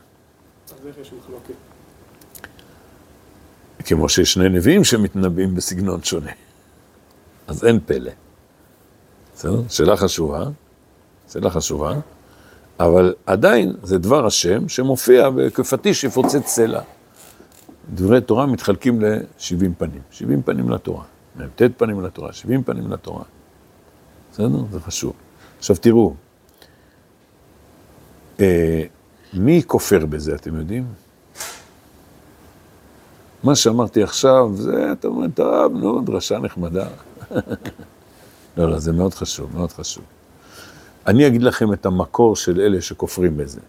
כמו 3.85 4.09
שיש 4.09 4.33
שני 4.33 4.49
נביאים 4.49 4.83
שמתנבאים 4.83 5.55
בסגנון 5.55 6.03
שונה. 6.03 6.31
אז 7.47 7.63
אין 7.63 7.79
פלא. 7.85 8.11
בסדר? 9.35 9.61
שאלה 9.69 9.97
חשובה, 9.97 10.43
שאלה 11.31 11.49
חשובה, 11.49 11.93
אבל 12.79 13.13
עדיין 13.25 13.73
זה 13.83 13.97
דבר 13.97 14.25
השם 14.25 14.69
שמופיע 14.69 15.29
כפטיש 15.53 16.03
יפוצץ 16.03 16.47
סלע. 16.47 16.81
דברי 17.93 18.21
תורה 18.21 18.45
מתחלקים 18.45 19.01
ל-70 19.01 19.65
פנים, 19.77 20.01
70 20.11 20.41
פנים 20.41 20.69
לתורה, 20.69 21.03
מ"ט 21.35 21.61
פנים 21.77 22.01
לתורה, 22.01 22.33
70 22.33 22.63
פנים 22.63 22.91
לתורה. 22.91 23.23
בסדר? 24.31 24.63
זה 24.71 24.79
חשוב. 24.79 25.13
עכשיו 25.57 25.75
תראו, 25.75 26.13
אה, 28.39 28.83
מי 29.33 29.61
כופר 29.67 30.05
בזה, 30.05 30.35
אתם 30.35 30.55
יודעים? 30.55 30.85
מה 33.43 33.55
שאמרתי 33.55 34.03
עכשיו, 34.03 34.51
זה, 34.55 34.91
אתה 34.91 35.07
אומר, 35.07 35.27
טוב, 35.33 35.73
נו, 35.73 36.01
דרשה 36.01 36.39
נחמדה. 36.39 36.87
לא, 38.57 38.71
לא, 38.71 38.79
זה 38.79 38.91
מאוד 38.91 39.13
חשוב, 39.13 39.55
מאוד 39.55 39.71
חשוב. 39.71 40.03
אני 41.07 41.27
אגיד 41.27 41.43
לכם 41.43 41.73
את 41.73 41.85
המקור 41.85 42.35
של 42.35 42.61
אלה 42.61 42.81
שכופרים 42.81 43.37
בזה. 43.37 43.59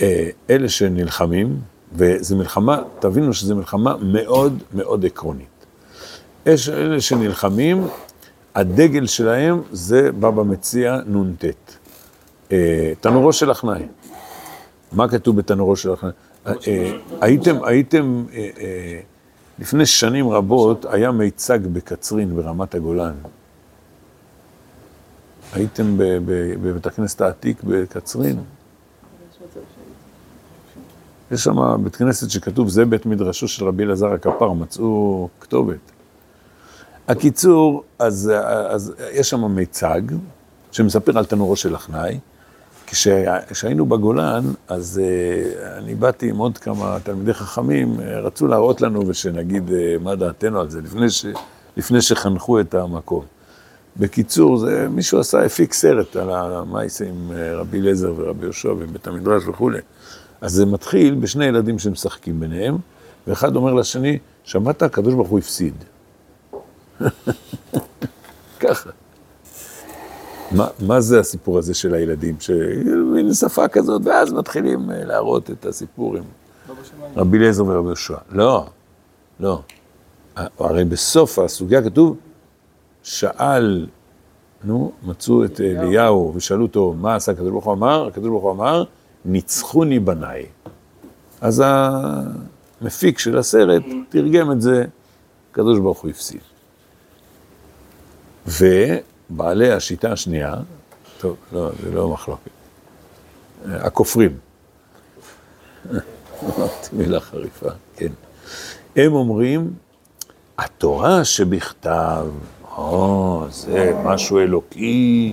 אה, 0.00 0.30
אלה 0.50 0.68
שנלחמים, 0.68 1.60
וזו 1.94 2.36
מלחמה, 2.36 2.82
תבינו 2.98 3.34
שזו 3.34 3.56
מלחמה 3.56 3.96
מאוד 3.96 4.62
מאוד 4.74 5.04
עקרונית. 5.04 5.48
יש 6.46 6.68
אלה 6.68 7.00
שנלחמים, 7.00 7.86
הדגל 8.54 9.06
שלהם 9.06 9.62
זה 9.72 10.12
בבא 10.12 10.42
מציע 10.42 10.96
נ"ט. 11.06 11.44
אה, 12.52 12.92
תנורו 13.00 13.32
של 13.32 13.52
אחנאי. 13.52 13.86
מה 14.92 15.08
כתוב 15.08 15.36
בתנורו 15.36 15.76
של 15.76 15.94
אחנאי? 15.94 16.12
אה, 16.46 16.52
הייתם, 17.20 17.64
הייתם, 17.64 18.24
אה, 18.34 19.00
לפני 19.58 19.86
שנים 19.86 20.28
רבות 20.28 20.86
היה 20.90 21.10
מיצג 21.12 21.58
בקצרין 21.72 22.36
ברמת 22.36 22.74
הגולן. 22.74 23.14
הייתם 25.52 25.94
בבית 25.96 26.86
הכנסת 26.86 27.20
העתיק 27.20 27.62
בקצרין? 27.64 28.36
יש 31.34 31.44
שם 31.44 31.84
בית 31.84 31.96
כנסת 31.96 32.30
שכתוב, 32.30 32.68
זה 32.68 32.84
בית 32.84 33.06
מדרשו 33.06 33.48
של 33.48 33.64
רבי 33.64 33.82
אלעזר 33.84 34.12
הכפר, 34.12 34.52
מצאו 34.52 35.28
כתובת. 35.40 35.76
הקיצור, 37.08 37.82
אז, 37.98 38.32
אז 38.68 38.92
יש 39.12 39.30
שם 39.30 39.44
מיצג 39.54 40.00
שמספר 40.72 41.18
על 41.18 41.24
תנורו 41.24 41.56
של 41.56 41.74
אחנאי. 41.74 42.18
כשה- 42.86 43.40
כשהיינו 43.50 43.86
בגולן, 43.86 44.44
אז 44.68 45.00
אה, 45.04 45.78
אני 45.78 45.94
באתי 45.94 46.28
עם 46.30 46.36
עוד 46.36 46.58
כמה 46.58 46.98
תלמידי 47.02 47.34
חכמים, 47.34 48.00
אה, 48.00 48.20
רצו 48.20 48.46
להראות 48.46 48.80
לנו 48.80 49.08
ושנגיד 49.08 49.72
אה, 49.72 49.96
מה 50.02 50.14
דעתנו 50.14 50.60
על 50.60 50.70
זה, 50.70 50.80
לפני, 50.80 51.10
ש, 51.10 51.26
לפני 51.76 52.02
שחנכו 52.02 52.60
את 52.60 52.74
המקום. 52.74 53.24
בקיצור, 53.96 54.56
זה, 54.58 54.86
מישהו 54.90 55.18
עשה, 55.20 55.44
הפיק 55.44 55.72
סרט 55.72 56.16
על 56.16 56.30
המעשה 56.30 57.04
עם 57.08 57.30
רבי 57.54 57.80
אליעזר 57.80 58.12
ורבי 58.16 58.44
יהושע 58.44 58.68
ובית 58.78 59.06
המדרש 59.06 59.42
וכולי. 59.46 59.78
אז 60.44 60.52
זה 60.52 60.66
מתחיל 60.66 61.14
בשני 61.14 61.44
ילדים 61.44 61.78
שמשחקים 61.78 62.40
ביניהם, 62.40 62.76
ואחד 63.26 63.56
אומר 63.56 63.74
לשני, 63.74 64.18
שמעת, 64.44 64.82
הקדוש 64.82 65.14
ברוך 65.14 65.28
הוא 65.28 65.38
הפסיד. 65.38 65.74
ככה. 68.60 68.90
מה, 70.50 70.66
מה 70.80 71.00
זה 71.00 71.20
הסיפור 71.20 71.58
הזה 71.58 71.74
של 71.74 71.94
הילדים? 71.94 72.36
שמין 72.40 73.34
שפה 73.34 73.68
כזאת, 73.68 74.02
ואז 74.04 74.32
מתחילים 74.32 74.90
אה, 74.90 75.04
להראות 75.04 75.50
את 75.50 75.66
הסיפור 75.66 76.16
עם 76.16 76.22
לא. 76.68 76.74
רבי 77.16 77.38
אליעזר 77.38 77.64
ורבי 77.66 77.88
יהושע. 77.88 78.16
לא, 78.30 78.66
לא. 79.40 79.62
הרי 80.58 80.84
בסוף 80.84 81.38
הסוגיה 81.38 81.82
כתוב, 81.82 82.16
שאל, 83.02 83.86
נו, 84.64 84.92
מצאו 85.02 85.44
את 85.44 85.60
אליהו 85.60 86.32
ושאלו 86.34 86.62
אותו, 86.62 86.94
מה 87.00 87.14
עשה 87.14 87.32
הקדוש 87.32 87.50
ברוך 87.50 87.64
הוא 87.64 87.72
אמר? 87.72 88.06
הקדוש 88.06 88.28
ברוך 88.28 88.42
הוא 88.42 88.52
אמר, 88.52 88.84
ניצחוני 89.24 89.98
בניי. 89.98 90.46
אז 91.40 91.62
המפיק 91.66 93.18
של 93.18 93.38
הסרט 93.38 93.82
תרגם 94.08 94.52
את 94.52 94.60
זה, 94.60 94.84
הקדוש 95.50 95.78
ברוך 95.78 96.00
הוא 96.00 96.10
הפסיד. 96.10 96.40
ובעלי 98.46 99.72
השיטה 99.72 100.12
השנייה, 100.12 100.54
טוב, 101.18 101.36
לא, 101.52 101.70
זה 101.82 101.90
לא 101.90 102.08
מחלוקת, 102.08 102.50
הכופרים. 103.66 104.38
אמרתי 106.42 106.88
מילה 106.92 107.20
חריפה, 107.20 107.68
כן. 107.96 108.12
הם 108.96 109.12
אומרים, 109.12 109.72
התורה 110.58 111.24
שבכתב, 111.24 112.26
או, 112.76 113.44
זה 113.50 113.92
משהו 114.04 114.38
אלוקי, 114.38 115.32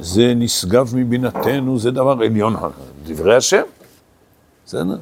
זה 0.00 0.32
נשגב 0.36 0.92
מבינתנו, 0.94 1.78
זה 1.78 1.90
דבר 1.90 2.16
עליון, 2.22 2.56
דברי 3.06 3.36
השם, 3.36 3.62
בסדר? 4.66 4.96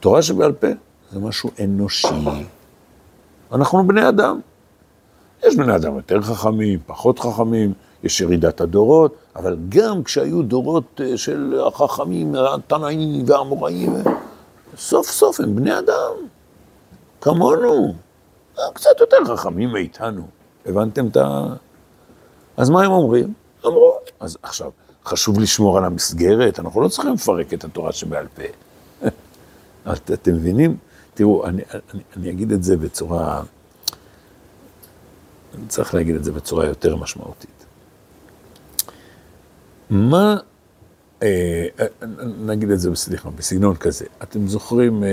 תורה 0.00 0.22
שבעל 0.22 0.52
פה 0.52 0.66
זה 1.12 1.18
משהו 1.18 1.50
אנושי. 1.64 2.08
אנחנו 3.52 3.86
בני 3.86 4.08
אדם. 4.08 4.40
יש 5.42 5.56
בני 5.56 5.76
אדם 5.76 5.96
יותר 5.96 6.22
חכמים, 6.22 6.78
פחות 6.86 7.18
חכמים, 7.18 7.72
יש 8.02 8.20
ירידת 8.20 8.60
הדורות, 8.60 9.14
אבל 9.36 9.56
גם 9.68 10.04
כשהיו 10.04 10.42
דורות 10.42 11.00
אה, 11.04 11.16
של 11.16 11.60
החכמים, 11.66 12.34
התנאים 12.34 13.24
והאמוראים, 13.26 13.94
סוף 14.76 15.10
סוף 15.10 15.40
הם 15.40 15.56
בני 15.56 15.78
אדם, 15.78 16.12
כמונו, 17.20 17.94
אה, 18.58 18.64
קצת 18.74 19.00
יותר 19.00 19.36
חכמים 19.36 19.72
מאיתנו. 19.72 20.22
הבנתם 20.66 21.06
את 21.06 21.16
ה... 21.16 21.46
אז 22.56 22.70
מה 22.70 22.84
הם 22.84 22.92
אומרים? 22.92 23.32
אמרו, 23.66 23.98
אז 24.20 24.36
עכשיו, 24.42 24.70
חשוב 25.10 25.40
לשמור 25.40 25.78
על 25.78 25.84
המסגרת, 25.84 26.60
אנחנו 26.60 26.80
לא 26.80 26.88
צריכים 26.88 27.12
לפרק 27.14 27.54
את 27.54 27.64
התורה 27.64 27.92
שבעל 27.92 28.26
פה. 28.34 28.42
את- 29.92 30.10
אתם 30.10 30.34
מבינים? 30.34 30.76
תראו, 31.14 31.46
אני, 31.46 31.62
אני, 31.94 32.02
אני 32.16 32.30
אגיד 32.30 32.52
את 32.52 32.62
זה 32.62 32.76
בצורה... 32.76 33.42
אני 35.54 35.66
צריך 35.68 35.94
להגיד 35.94 36.14
את 36.16 36.24
זה 36.24 36.32
בצורה 36.32 36.66
יותר 36.66 36.96
משמעותית. 36.96 37.64
מה, 39.90 40.36
אה, 41.22 41.66
אה, 41.80 41.86
נגיד 42.40 42.70
את 42.70 42.80
זה, 42.80 42.94
סליחה, 42.94 43.30
בסגנון 43.30 43.76
כזה. 43.76 44.04
אתם 44.22 44.46
זוכרים, 44.46 45.04
אה, 45.04 45.08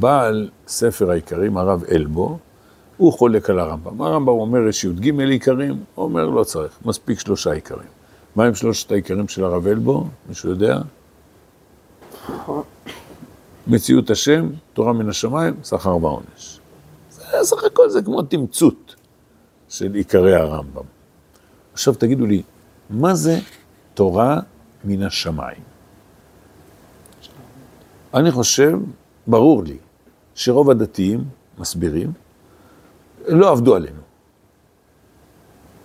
בעל 0.00 0.50
ספר 0.68 1.10
העיקרים, 1.10 1.56
הרב 1.56 1.84
אלבו, 1.92 2.38
הוא 2.96 3.12
חולק 3.12 3.50
על 3.50 3.58
הרמב"ם. 3.60 4.02
הרמב"ם 4.02 4.28
אומר, 4.28 4.68
יש 4.68 4.84
י"ג 4.84 5.20
עיקרים, 5.20 5.84
הוא 5.94 6.04
אומר, 6.04 6.24
לא 6.24 6.44
צריך, 6.44 6.72
מספיק 6.84 7.20
שלושה 7.20 7.52
עיקרים. 7.52 8.01
מה 8.36 8.44
עם 8.44 8.54
שלושת 8.54 8.92
העיקרים 8.92 9.28
של 9.28 9.44
הרב 9.44 9.66
אלבו? 9.66 10.06
מישהו 10.28 10.50
יודע? 10.50 10.78
מציאות 13.66 14.10
השם, 14.10 14.48
תורה 14.72 14.92
מן 14.92 15.08
השמיים, 15.08 15.54
שכר 15.64 16.04
ועונש. 16.04 16.60
זה 17.10 17.22
סך 17.42 17.64
הכל 17.64 17.90
זה 17.90 18.02
כמו 18.02 18.22
תמצות 18.22 18.94
של 19.68 19.94
עיקרי 19.94 20.34
הרמב"ם. 20.34 20.84
עכשיו 21.72 21.94
תגידו 21.94 22.26
לי, 22.26 22.42
מה 22.90 23.14
זה 23.14 23.38
תורה 23.94 24.40
מן 24.84 25.02
השמיים? 25.02 25.62
אני 28.14 28.30
חושב, 28.30 28.78
ברור 29.26 29.64
לי, 29.64 29.76
שרוב 30.34 30.70
הדתיים 30.70 31.24
מסבירים, 31.58 32.12
לא 33.28 33.50
עבדו 33.50 33.74
עלינו. 33.74 34.01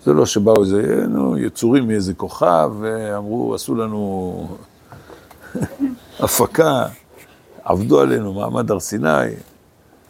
זה 0.07 0.13
לא 0.13 0.25
שבאו 0.25 0.63
איזה, 0.63 1.07
נו, 1.07 1.37
יצורים 1.37 1.87
מאיזה 1.87 2.13
כוכב, 2.13 2.71
ואמרו, 2.79 3.55
עשו 3.55 3.75
לנו 3.75 4.57
הפקה, 6.19 6.85
עבדו 7.63 8.01
עלינו, 8.01 8.33
מעמד 8.33 8.71
הר 8.71 8.79
סיני, 8.79 9.35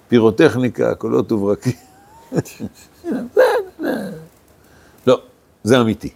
פירוטכניקה, 0.07 0.95
קולות 0.95 1.31
וברקים. 1.31 1.73
לא, 5.07 5.21
זה 5.63 5.81
אמיתי. 5.81 6.13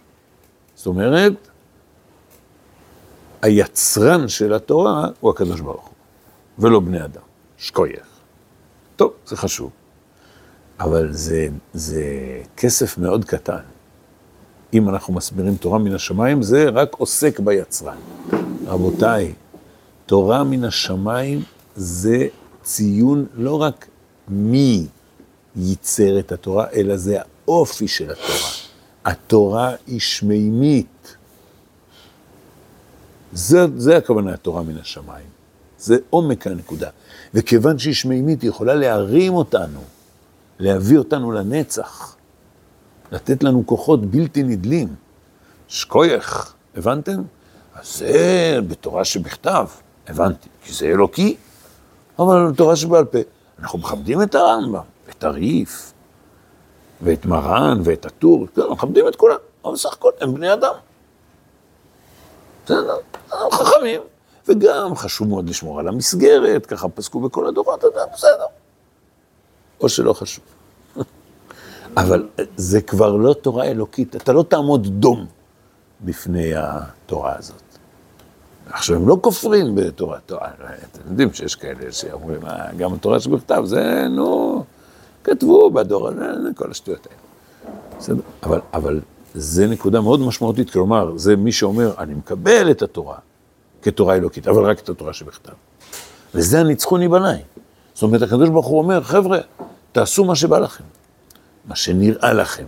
זאת 0.74 0.86
אומרת, 0.86 1.48
היצרן 3.42 4.28
של 4.28 4.54
התורה 4.54 5.08
הוא 5.20 5.30
הקדוש 5.30 5.60
ברוך 5.60 5.86
הוא, 5.86 5.94
ולא 6.58 6.80
בני 6.80 7.04
אדם, 7.04 7.22
שקוייך. 7.56 8.06
טוב, 8.96 9.12
זה 9.26 9.36
חשוב, 9.36 9.70
אבל 10.80 11.12
זה, 11.12 11.48
זה 11.74 12.02
כסף 12.56 12.98
מאוד 12.98 13.24
קטן. 13.24 13.71
אם 14.72 14.88
אנחנו 14.88 15.14
מסבירים 15.14 15.56
תורה 15.56 15.78
מן 15.78 15.94
השמיים, 15.94 16.42
זה 16.42 16.68
רק 16.68 16.94
עוסק 16.98 17.40
ביצרן. 17.40 17.96
רבותיי, 18.66 19.34
תורה 20.06 20.44
מן 20.44 20.64
השמיים 20.64 21.42
זה 21.76 22.26
ציון 22.62 23.26
לא 23.34 23.62
רק 23.62 23.86
מי 24.28 24.86
ייצר 25.56 26.18
את 26.18 26.32
התורה, 26.32 26.66
אלא 26.74 26.96
זה 26.96 27.18
האופי 27.20 27.88
של 27.88 28.10
התורה. 28.10 28.50
התורה 29.04 29.74
היא 29.86 30.00
שמימית. 30.00 31.16
זה, 33.32 33.66
זה 33.76 33.96
הכוונה 33.96 34.34
התורה 34.34 34.62
מן 34.62 34.78
השמיים. 34.78 35.26
זה 35.78 35.96
עומק 36.10 36.46
הנקודה. 36.46 36.90
וכיוון 37.34 37.78
שהיא 37.78 37.94
שמימית, 37.94 38.42
היא 38.42 38.50
יכולה 38.50 38.74
להרים 38.74 39.34
אותנו, 39.34 39.80
להביא 40.58 40.98
אותנו 40.98 41.32
לנצח, 41.32 42.16
לתת 43.12 43.42
לנו 43.42 43.66
כוחות 43.66 44.06
בלתי 44.06 44.42
נדלים. 44.42 44.94
שקוייך, 45.68 46.54
הבנתם? 46.76 47.22
אז 47.74 47.96
זה 47.96 48.58
בתורה 48.68 49.04
שבכתב, 49.04 49.66
הבנתי, 50.08 50.48
כי 50.64 50.72
זה 50.72 50.86
אלוקי, 50.86 51.36
אבל 52.18 52.50
בתורה 52.50 52.76
שבעל 52.76 53.04
פה, 53.04 53.18
אנחנו 53.58 53.78
מכבדים 53.78 54.22
את 54.22 54.34
הרמב"ם, 54.34 54.80
את 55.10 55.24
הריף, 55.24 55.92
ואת 57.02 57.26
מרן, 57.26 57.80
ואת 57.84 58.06
הטור, 58.06 58.46
כן, 58.54 58.60
אנחנו 58.60 58.74
מכבדים 58.74 59.08
את 59.08 59.16
כולם, 59.16 59.36
אבל 59.64 59.72
בסך 59.72 59.92
הכל 59.92 60.10
הם 60.20 60.34
בני 60.34 60.52
אדם. 60.52 60.74
בסדר, 62.64 62.96
חכמים, 63.50 64.00
וגם 64.48 64.96
חשוב 64.96 65.28
מאוד 65.28 65.48
לשמור 65.48 65.80
על 65.80 65.88
המסגרת, 65.88 66.66
ככה 66.66 66.88
פסקו 66.88 67.20
בכל 67.20 67.46
הדורות, 67.46 67.78
אתה 67.78 67.86
יודע, 67.86 68.02
בסדר. 68.14 68.46
או 69.80 69.88
שלא 69.88 70.12
חשוב. 70.12 70.44
אבל 71.96 72.28
זה 72.56 72.80
כבר 72.80 73.16
לא 73.16 73.34
תורה 73.34 73.64
אלוקית, 73.64 74.16
אתה 74.16 74.32
לא 74.32 74.44
תעמוד 74.48 74.86
דום 74.86 75.26
בפני 76.00 76.52
התורה 76.56 77.34
הזאת. 77.38 77.62
עכשיו, 78.70 78.96
הם 78.96 79.08
לא 79.08 79.18
כופרים 79.20 79.74
בתורה, 79.74 80.18
תורה, 80.26 80.48
אתם 80.92 81.00
יודעים 81.10 81.32
שיש 81.32 81.54
כאלה 81.54 81.92
שאומרים, 81.92 82.46
"אה, 82.46 82.72
גם 82.78 82.94
התורה 82.94 83.20
שבכתב, 83.20 83.62
זה, 83.66 84.06
נו, 84.10 84.64
כתבו 85.24 85.70
בדור 85.70 86.10
כל 86.54 86.70
השטויות 86.70 87.06
האלה. 87.06 87.18
בסדר, 87.98 88.20
אבל, 88.42 88.60
אבל 88.74 89.00
זה 89.34 89.66
נקודה 89.66 90.00
מאוד 90.00 90.20
משמעותית, 90.20 90.70
כלומר, 90.70 91.12
זה 91.16 91.36
מי 91.36 91.52
שאומר, 91.52 91.94
אני 91.98 92.14
מקבל 92.14 92.70
את 92.70 92.82
התורה 92.82 93.16
כתורה 93.82 94.14
אלוקית, 94.14 94.48
אבל 94.48 94.64
רק 94.64 94.78
את 94.80 94.88
התורה 94.88 95.12
שבכתב. 95.12 95.52
וזה 96.34 96.60
הניצחוני 96.60 97.08
בניי. 97.08 97.42
זאת 97.94 98.02
אומרת, 98.02 98.22
הקדוש 98.22 98.48
ברוך 98.48 98.66
הוא 98.66 98.78
אומר, 98.78 99.02
חבר'ה, 99.02 99.38
תעשו 99.92 100.24
מה 100.24 100.34
שבא 100.36 100.58
לכם, 100.58 100.84
מה 101.64 101.76
שנראה 101.76 102.32
לכם, 102.32 102.66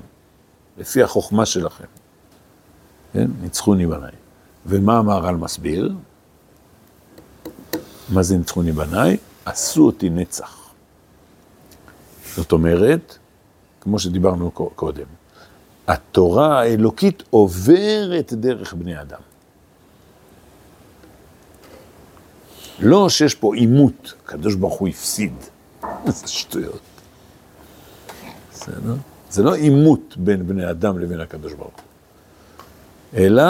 לפי 0.78 1.02
החוכמה 1.02 1.46
שלכם. 1.46 1.85
כן? 3.12 3.30
ניצחוני 3.40 3.87
בניי. 3.87 4.12
ומה 4.66 4.98
המהר"ל 4.98 5.35
מסביר? 5.35 5.92
מה 8.09 8.22
זה 8.22 8.37
ניצחוני 8.37 8.72
בניי? 8.72 9.16
עשו 9.44 9.87
אותי 9.87 10.11
נצח. 10.11 10.70
זאת 12.37 12.52
אומרת, 12.52 13.18
כמו 13.80 13.98
שדיברנו 13.98 14.50
קודם, 14.50 15.07
התורה 15.87 16.61
האלוקית 16.61 17.22
עוברת 17.30 18.33
דרך 18.33 18.74
בני 18.74 19.00
אדם. 19.00 19.20
לא 22.78 23.09
שיש 23.09 23.35
פה 23.35 23.54
עימות, 23.54 24.14
הקדוש 24.24 24.54
ברוך 24.54 24.74
הוא 24.74 24.88
הפסיד. 24.88 25.33
איזה 26.07 26.28
שטויות. 26.28 26.93
בסדר? 28.64 28.94
זה 29.31 29.42
לא 29.42 29.55
עימות 29.55 30.16
בין 30.16 30.46
בני 30.46 30.70
אדם 30.70 30.98
לבין 30.98 31.20
הקדוש 31.20 31.53
ברוך 31.53 31.74
הוא. 31.74 31.83
אלא 33.20 33.44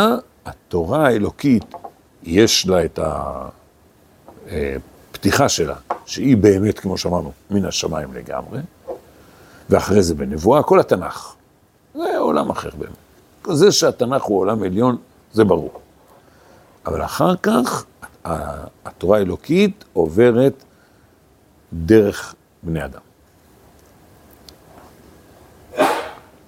התורה 0.46 1.06
האלוקית, 1.06 1.64
יש 2.22 2.66
לה 2.66 2.84
את 2.84 2.98
הפתיחה 4.48 5.48
שלה, 5.48 5.76
שהיא 6.06 6.36
באמת, 6.36 6.78
כמו 6.78 6.98
שאמרנו, 6.98 7.32
מן 7.50 7.64
השמיים 7.64 8.14
לגמרי, 8.14 8.60
ואחרי 9.70 10.02
זה 10.02 10.14
בנבואה, 10.14 10.62
כל 10.62 10.80
התנ"ך. 10.80 11.34
זה 11.94 12.18
עולם 12.18 12.50
אחר 12.50 12.70
באמת. 12.78 13.56
זה 13.56 13.72
שהתנ"ך 13.72 14.22
הוא 14.22 14.38
עולם 14.38 14.62
עליון, 14.62 14.96
זה 15.32 15.44
ברור. 15.44 15.80
אבל 16.86 17.04
אחר 17.04 17.36
כך, 17.36 17.84
התורה 18.84 19.18
האלוקית 19.18 19.84
עוברת 19.92 20.64
דרך 21.72 22.34
בני 22.62 22.84
אדם. 22.84 23.03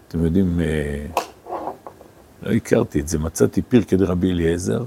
אתם 0.09 0.25
יודעים, 0.25 0.61
אה, 0.61 1.07
לא 2.43 2.53
הכרתי 2.53 3.01
את 3.01 3.09
זה, 3.09 3.19
מצאתי 3.19 3.63
פרקי 3.63 3.97
דרבי 3.97 4.31
אליעזר. 4.31 4.85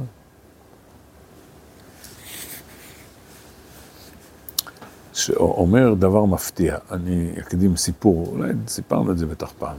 שאומר 5.13 5.93
דבר 5.93 6.25
מפתיע. 6.25 6.77
אני 6.91 7.34
אקדים 7.39 7.77
סיפור, 7.77 8.27
אולי 8.32 8.51
סיפרנו 8.67 9.12
את 9.12 9.17
זה 9.17 9.25
בטח 9.25 9.51
פעם. 9.60 9.77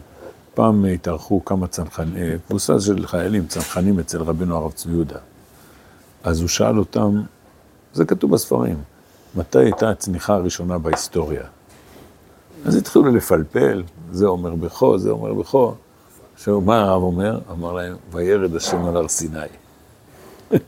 פעם 0.55 0.85
התארחו 0.85 1.44
כמה 1.44 1.66
צנחנים, 1.66 2.16
אה, 2.16 2.35
קבוצה 2.48 2.81
של 2.81 3.07
חיילים, 3.07 3.46
צנחנים 3.46 3.98
אצל 3.98 4.22
רבינו 4.22 4.57
הרב 4.57 4.72
צבי 4.72 4.92
יהודה. 4.92 5.18
אז 6.24 6.40
הוא 6.40 6.48
שאל 6.48 6.79
אותם, 6.79 7.22
זה 7.92 8.05
כתוב 8.05 8.31
בספרים, 8.31 8.76
מתי 9.35 9.59
הייתה 9.59 9.90
הצניחה 9.90 10.35
הראשונה 10.35 10.79
בהיסטוריה? 10.79 11.42
אז 12.64 12.76
התחילו 12.76 13.05
לפלפל, 13.05 13.83
זה 14.12 14.27
אומר 14.27 14.55
בכו, 14.55 14.99
זה 14.99 15.11
אומר 15.11 15.35
בכו. 15.35 15.75
עכשיו, 16.35 16.61
מה 16.61 16.81
הרב 16.81 17.03
אומר? 17.03 17.38
אמר 17.51 17.73
להם, 17.73 17.96
וירד 18.12 18.57
השם 18.57 18.85
על 18.85 18.96
הר 18.96 19.09
סיני. 19.09 19.38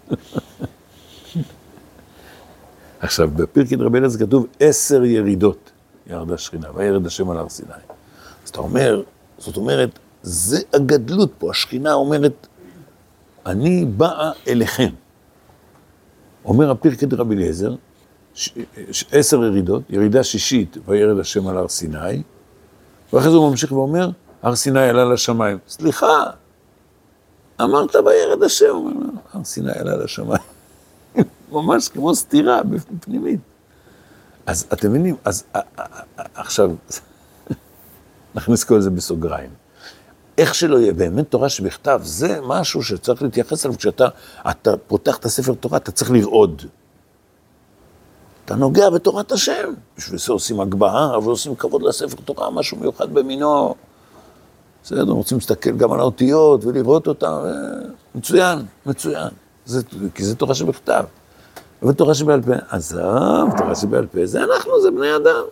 עכשיו, 3.01 3.31
בפרקין 3.37 3.81
רבי 3.81 3.99
אליעזר 3.99 4.27
כתוב 4.27 4.47
עשר 4.61 5.05
ירידות 5.05 5.71
ירדה 6.07 6.39
שכינה, 6.39 6.69
וירד 6.75 7.07
השם 7.07 7.31
על 7.31 7.39
הר 7.39 7.49
סיני. 7.49 7.73
אז 8.45 8.51
אתה 8.51 8.61
אומר, 8.61 9.03
זאת 9.39 9.57
אומרת, 9.57 9.99
זה 10.23 10.59
הגדלות 10.73 11.33
פה, 11.39 11.51
השכינה 11.51 11.93
אומרת, 11.93 12.47
אני 13.47 13.85
באה 13.85 14.31
אליכם. 14.49 14.91
אומר 16.45 16.71
הפרקי 16.71 17.07
דרבי 17.07 17.35
אליעזר, 17.35 17.75
עשר 19.13 19.45
ירידות, 19.45 19.83
ירידה 19.91 20.25
שישית, 20.25 20.77
וירד 20.87 21.19
השם 21.19 21.47
על 21.47 21.57
הר 21.57 21.69
סיני, 21.69 22.23
ואחרי 23.13 23.31
זה 23.31 23.37
הוא 23.37 23.51
ממשיך 23.51 23.73
ואומר, 23.73 24.11
הר 24.43 24.55
סיני 24.55 24.89
עלה 24.89 25.05
לשמיים. 25.05 25.59
סליחה, 25.69 26.25
אמרת 27.61 27.95
וירד 27.95 28.43
השם, 28.43 28.71
הוא 28.71 28.91
אומר, 28.91 29.07
הר 29.33 29.45
סיני 29.45 29.73
עלה 29.73 29.97
לשמיים. 29.97 30.43
ממש 31.53 31.89
כמו 31.89 32.15
סתירה 32.15 32.61
פנימית. 33.01 33.41
אז 34.47 34.67
אתם 34.73 34.89
מבינים, 34.89 35.17
אז 35.25 35.45
עכשיו, 36.35 36.71
נכניס 38.35 38.65
כל 38.65 38.81
זה 38.81 38.91
בסוגריים. 38.91 39.51
איך 40.39 40.55
שלא 40.55 40.77
יהיה, 40.77 40.93
באמת 40.93 41.31
תורה 41.31 41.49
שבכתב, 41.49 42.01
זה 42.05 42.39
משהו 42.43 42.83
שצריך 42.83 43.23
להתייחס 43.23 43.67
אליו 43.67 43.79
כשאתה 43.79 44.09
אתה 44.51 44.77
פותח 44.77 45.17
את 45.17 45.25
הספר 45.25 45.55
תורה, 45.55 45.79
אתה 45.79 45.93
צריך 45.93 46.11
לרעוד. 46.11 46.63
אתה 48.45 48.55
נוגע 48.55 48.91
בתורת 48.91 49.33
השם. 49.33 49.73
בשביל 49.97 50.19
זה 50.19 50.33
עושים 50.33 50.61
הגבהה 50.61 51.19
ועושים 51.19 51.55
כבוד 51.55 51.83
לספר 51.83 52.23
תורה, 52.25 52.51
משהו 52.51 52.77
מיוחד 52.77 53.15
במינו. 53.15 53.75
בסדר, 54.85 55.13
רוצים 55.13 55.39
להסתכל 55.39 55.71
גם 55.71 55.93
על 55.93 56.01
האותיות 56.01 56.65
ולראות 56.65 57.07
אותן, 57.09 57.27
אה, 57.27 57.89
מצוין, 58.15 58.59
מצוין. 58.87 59.29
זה, 59.65 59.83
כי 60.15 60.25
זה 60.25 60.37
תורה 60.37 60.55
שבכתב. 60.55 61.05
אבל 61.83 61.93
תורה 61.93 62.15
שבעל 62.15 62.43
פה, 62.43 62.53
עזוב, 62.69 63.59
תורה 63.59 63.75
שבעל 63.75 64.07
פה, 64.07 64.27
זה 64.27 64.45
אנחנו, 64.45 64.83
זה 64.83 64.91
בני 64.91 65.17
אדם. 65.17 65.43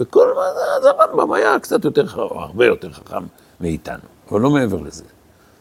וכל 0.00 0.26
מה 0.36 0.42
זה, 0.54 0.60
אז 0.76 0.84
הרמב"ם 0.84 1.32
היה 1.32 1.58
קצת 1.58 1.84
יותר, 1.84 2.06
הרבה 2.16 2.66
יותר 2.66 2.92
חכם 2.92 3.24
מאיתנו, 3.60 4.02
אבל 4.30 4.40
לא 4.40 4.50
מעבר 4.50 4.80
לזה. 4.80 5.04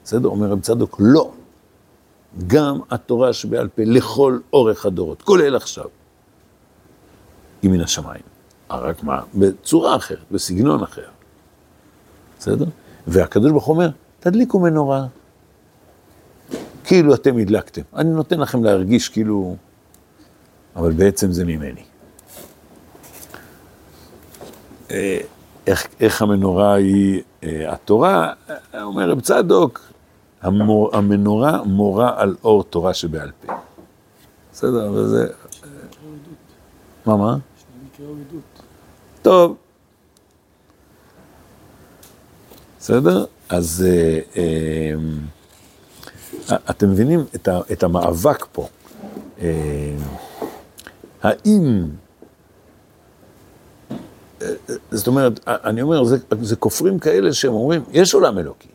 בסדר? 0.03 0.29
אומר 0.29 0.47
רב 0.47 0.61
צדוק, 0.61 0.95
לא. 0.99 1.31
גם 2.47 2.79
התורה 2.91 3.33
שבעל 3.33 3.67
פה 3.67 3.81
לכל 3.85 4.39
אורך 4.53 4.85
הדורות, 4.85 5.21
כולל 5.21 5.55
עכשיו, 5.55 5.85
היא 7.63 7.71
מן 7.71 7.81
השמיים. 7.81 8.21
רק 8.69 9.03
מה? 9.03 9.21
בצורה 9.35 9.95
אחרת, 9.95 10.31
בסגנון 10.31 10.83
אחר. 10.83 11.05
בסדר? 12.39 12.65
והקדוש 13.07 13.51
ברוך 13.51 13.69
אומר, 13.69 13.89
תדליקו 14.19 14.59
מנורה. 14.59 15.05
כאילו 16.83 17.13
אתם 17.13 17.37
הדלקתם. 17.37 17.81
אני 17.95 18.09
נותן 18.09 18.39
לכם 18.39 18.63
להרגיש 18.63 19.09
כאילו... 19.09 19.55
אבל 20.75 20.91
בעצם 20.91 21.31
זה 21.31 21.45
ממני. 21.45 21.83
אה, 24.91 25.19
איך, 25.67 25.87
איך 25.99 26.21
המנורה 26.21 26.73
היא 26.73 27.21
אה, 27.43 27.73
התורה? 27.73 28.33
אומר 28.81 29.09
רב 29.09 29.21
צדוק, 29.21 29.81
המור, 30.41 30.97
המנורה 30.97 31.63
מורה 31.63 32.21
על 32.21 32.35
אור 32.43 32.63
תורה 32.63 32.93
שבעל 32.93 33.31
פה. 33.45 33.53
בסדר, 34.51 34.89
אבל 34.89 35.07
זה... 35.07 35.27
מה, 37.05 37.17
מה? 37.17 37.37
טוב. 39.21 39.55
בסדר? 42.79 43.25
אז 43.49 43.85
אה, 43.87 44.19
אה, 44.37 44.93
אתם 46.69 46.91
מבינים 46.91 47.25
את, 47.35 47.47
ה, 47.47 47.59
את 47.71 47.83
המאבק 47.83 48.45
פה. 48.51 48.67
אה, 49.41 49.95
האם, 51.21 51.85
אה, 54.41 54.47
זאת 54.91 55.07
אומרת, 55.07 55.39
אני 55.47 55.81
אומר, 55.81 56.03
זה, 56.03 56.17
זה 56.41 56.55
כופרים 56.55 56.99
כאלה 56.99 57.33
שהם 57.33 57.53
אומרים, 57.53 57.83
יש 57.91 58.13
עולם 58.13 58.39
אלוקי, 58.39 58.67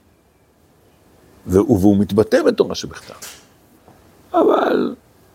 והוא 1.46 1.96
מתבטא 1.96 2.42
בתורה 2.42 2.74
שבכתב. 2.74 3.14
אבל, 4.32 4.94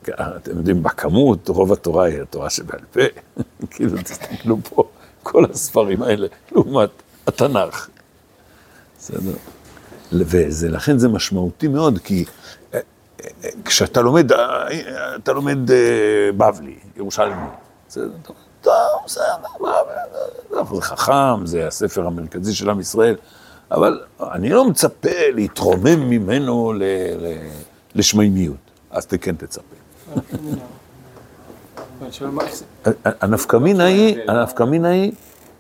אתם 0.10 0.58
יודעים, 0.58 0.84
בכמות, 0.84 1.50
רוב 1.50 1.74
התורה 1.74 2.06
היא 2.06 2.22
התורה 2.22 2.50
שבעל 2.50 2.80
פה. 2.92 3.00
כאילו, 3.72 3.98
תסתכלו 4.04 4.58
פה, 4.64 4.84
כל 5.24 5.46
הספרים 5.52 6.04
האלה, 6.04 6.28
לעומת 6.52 6.90
התנ"ך. 7.28 7.90
בסדר? 8.98 9.32
ולכן 10.12 10.98
זה 10.98 11.08
משמעותי 11.08 11.68
מאוד, 11.68 12.00
כי 12.04 12.26
אה, 12.74 12.80
אה, 13.24 13.50
כשאתה 13.66 14.02
לומד, 14.02 14.32
אה, 14.32 15.16
אתה 15.16 15.34
לומד 15.34 15.58
בבלי, 16.38 16.76
ירושלמי, 16.96 17.48
בסדר? 17.88 18.10
טוב, 18.62 18.76
בסדר, 19.06 19.24
זה 20.76 20.82
חכם, 20.82 21.46
זה 21.46 21.68
הספר 21.68 22.08
המרכזי 22.08 22.56
של 22.56 22.70
עם 22.70 22.80
ישראל, 22.80 23.16
אבל 23.72 24.02
אני 24.32 24.50
לא 24.50 24.66
מצפה 24.66 25.30
להתרומם 25.34 26.10
ממנו 26.10 26.74
לשמימיות, 27.96 28.72
אז 28.92 29.06
כן 29.06 29.36
תצפה. 29.36 29.83
הנפקמינה 33.06 33.84
היא, 33.84 34.18
הנפקמינה 34.28 34.90
היא 34.90 35.12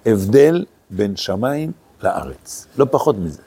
הבדל 0.05 0.65
בין 0.89 1.15
שמיים 1.15 1.71
לארץ, 2.03 2.67
לא 2.77 2.85
פחות 2.91 3.15
מזה. 3.17 3.41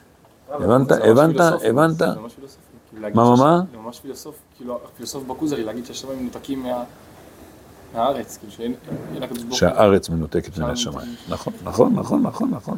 הבנת? 0.49 0.91
הבנת? 0.91 1.35
הבנת? 1.69 2.01
מה, 2.01 3.09
מה, 3.13 3.35
מה? 3.35 3.61
זה 3.71 3.77
ממש 3.77 3.99
פילוסוף, 3.99 4.35
כאילו, 4.57 4.79
הפילוסוף 4.85 5.23
בקוזרי, 5.23 5.63
להגיד 5.63 5.85
שהשמיים 5.85 6.19
מנותקים 6.21 6.65
מהארץ, 7.93 8.37
כאילו 8.37 8.51
שאין 8.53 8.73
ברוך. 9.47 9.57
שהארץ 9.57 10.09
מנותקת 10.09 10.57
מן 10.57 10.69
השמיים. 10.69 11.09
נכון, 11.29 11.53
נכון, 11.63 11.93
נכון, 11.93 12.21
נכון, 12.23 12.49
נכון. 12.51 12.77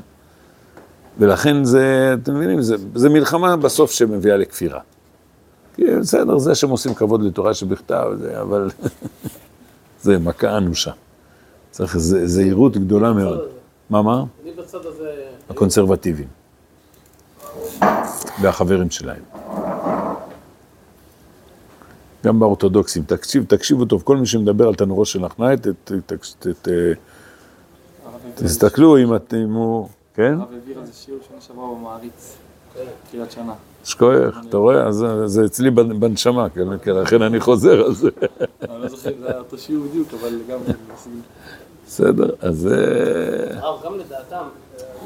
ולכן 1.18 1.64
זה, 1.64 2.16
אתם 2.24 2.36
מבינים, 2.36 2.62
זה 2.96 3.10
מלחמה 3.10 3.58
בסוף 3.58 3.92
שמביאה 3.92 4.38
לכפירה. 4.38 4.80
בסדר, 6.02 6.38
זה 6.38 6.56
שהם 6.56 6.70
עושים 6.70 6.94
כבוד 6.94 7.24
לתורה 7.24 7.54
שבכתב, 7.54 8.06
אבל 8.42 8.70
זה 10.04 10.18
מכה 10.20 10.58
אנושה. 10.58 10.92
צריך 11.72 11.98
זהירות 11.98 12.78
גדולה 12.78 13.14
מאוד. 13.14 13.40
מה, 13.90 14.02
מה? 14.02 14.24
אני 14.44 14.52
בצד 14.52 14.86
הזה... 14.86 15.10
הקונסרבטיבים. 15.50 16.28
והחברים 18.42 18.90
שלהם. 18.92 19.22
גם 22.26 22.40
באורתודוקסים. 22.40 23.04
תקשיב, 23.04 23.46
תקשיבו 23.48 23.86
טוב, 23.86 24.02
כל 24.02 24.18
מי 24.18 24.26
שמדבר 24.26 24.68
על 24.68 24.76
תנורו 24.76 25.06
של 25.06 25.20
נחנאי, 25.20 25.56
העביר- 25.58 26.68
תסתכלו 28.36 28.98
אם 28.98 29.16
את- 29.16 29.34
אם 29.46 29.54
הוא, 29.54 29.88
כן? 30.14 30.34
הרב 30.40 30.54
העביר 30.54 30.80
על 30.80 30.86
זה 30.86 30.94
שיעור 30.94 31.20
שנה 31.30 31.42
שעברה 31.42 31.66
במעריץ, 31.76 32.34
קריית 33.12 33.32
שנה. 33.32 33.54
שכוייך, 33.84 34.38
אתה 34.50 34.58
רואה? 34.58 34.88
אז 34.88 35.06
זה- 35.26 35.46
אצלי 35.46 35.70
בנ- 35.70 35.94
בנשמה, 36.00 36.50
כן, 36.50 36.78
כן, 36.78 36.92
לכן 36.92 37.22
אני 37.22 37.40
חוזר 37.40 37.86
על 37.86 37.94
זה. 37.96 38.10
אני 38.70 38.82
לא 38.82 38.88
זוכר 38.88 39.10
זה 39.20 39.28
היה 39.28 39.38
אותו 39.40 39.58
שיעור 39.58 39.86
בדיוק, 39.88 40.08
אבל 40.22 40.30
גם 40.50 40.60
כן. 40.68 40.74
בסדר, 41.88 42.30
אז 42.42 42.68
אה. 42.68 43.60
הרב, 43.60 43.84
גם 43.86 43.98
לדעתם, 44.00 44.44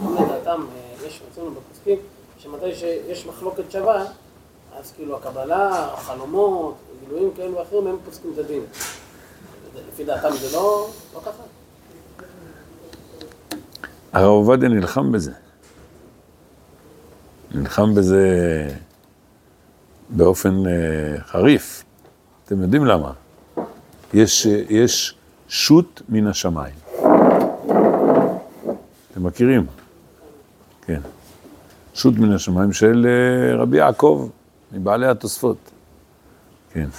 גם 0.05 0.15
לדעתם, 0.25 0.61
אה, 1.01 1.07
יש 1.07 1.21
אצלנו 1.31 1.51
בפוסקים, 1.51 1.97
שמתי 2.37 2.75
שיש 2.75 3.25
מחלוקת 3.27 3.71
שווה, 3.71 4.05
אז 4.79 4.91
כאילו 4.95 5.17
הקבלה, 5.17 5.69
החלומות, 5.93 6.73
גילויים 7.05 7.29
כאלו 7.37 7.55
ואחרים, 7.57 7.87
הם 7.87 7.95
פוסקים 8.05 8.31
את 8.33 8.39
הדין. 8.39 8.61
לפי 9.93 10.03
דעתם 10.03 10.29
זה 10.41 10.57
לא, 10.57 10.87
לא 11.15 11.19
ככה? 11.19 11.43
הרב 14.13 14.25
עובדיה 14.25 14.69
נלחם 14.69 15.11
בזה. 15.11 15.31
נלחם 17.53 17.95
בזה 17.95 18.27
באופן 20.09 20.67
אה, 20.67 21.21
חריף. 21.21 21.83
אתם 22.45 22.61
יודעים 22.61 22.85
למה? 22.85 23.11
יש, 24.13 24.47
אה, 24.47 24.61
יש 24.69 25.15
שו"ת 25.47 26.01
מן 26.09 26.27
השמיים. 26.27 26.75
אתם 29.11 29.23
מכירים? 29.23 29.65
כן. 30.81 30.99
שו"ת 31.93 32.13
מן 32.17 32.31
השמיים 32.31 32.73
של 32.73 33.07
אה, 33.09 33.55
רבי 33.55 33.77
יעקב, 33.77 34.29
מבעלי 34.71 35.07
התוספות. 35.07 35.57
כן. 36.71 36.89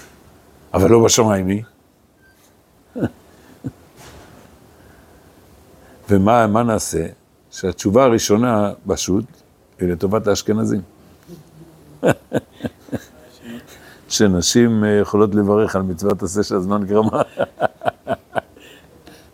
אבל 0.74 0.90
לא 0.90 1.04
בשמיים 1.04 1.46
היא. 1.46 1.62
ומה 6.10 6.46
מה 6.46 6.62
נעשה? 6.62 7.06
שהתשובה 7.50 8.04
הראשונה 8.04 8.72
בשו"ת 8.86 9.43
היא 9.80 9.88
לטובת 9.88 10.26
האשכנזים. 10.26 10.80
שנשים 14.08 14.84
אה, 14.84 14.90
יכולות 14.90 15.34
לברך 15.34 15.76
על 15.76 15.82
מצוות 15.82 16.22
עשה 16.22 16.42
של 16.42 16.56
הזמן 16.56 16.84
גרמה. 16.84 17.22